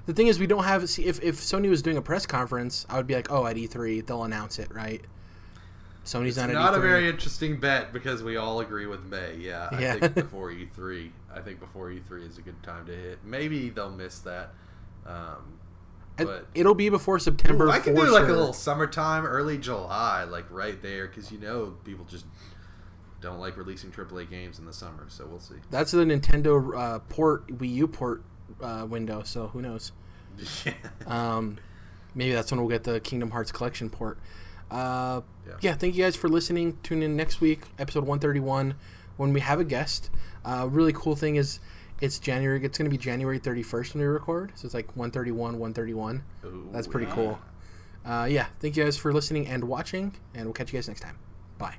[0.07, 0.89] The thing is, we don't have.
[0.89, 3.55] See, if if Sony was doing a press conference, I would be like, oh, at
[3.55, 5.01] E3 they'll announce it, right?
[6.05, 6.77] Sony's It's not at not E3.
[6.77, 9.35] a very interesting bet because we all agree with May.
[9.37, 9.93] Yeah, I Yeah.
[9.99, 13.19] think before E3, I think before E3 is a good time to hit.
[13.23, 14.53] Maybe they'll miss that.
[15.05, 15.57] Um,
[16.17, 17.65] but It'll be before September.
[17.65, 21.39] Ooh, I could do like a little summertime, early July, like right there, because you
[21.39, 22.25] know people just
[23.21, 25.05] don't like releasing AAA games in the summer.
[25.09, 25.55] So we'll see.
[25.69, 28.23] That's the Nintendo uh, port Wii U port
[28.61, 29.23] uh, window.
[29.23, 29.91] So who knows?
[30.65, 30.73] yeah.
[31.07, 31.57] Um,
[32.13, 34.19] maybe that's when we'll get the Kingdom Hearts collection port.
[34.69, 35.53] Uh, Yeah.
[35.61, 35.73] yeah.
[35.75, 36.77] thank you guys for listening.
[36.83, 38.75] Tune in next week, episode 131,
[39.17, 40.09] when we have a guest.
[40.45, 41.59] Uh, really cool thing is
[42.01, 42.63] it's January.
[42.63, 44.51] It's going to be January 31st when we record.
[44.55, 46.23] So it's like 131, 131.
[46.43, 47.13] Ooh, That's pretty yeah.
[47.13, 47.39] cool.
[48.03, 51.01] Uh, yeah, thank you guys for listening and watching, and we'll catch you guys next
[51.01, 51.17] time.
[51.59, 51.75] Bye.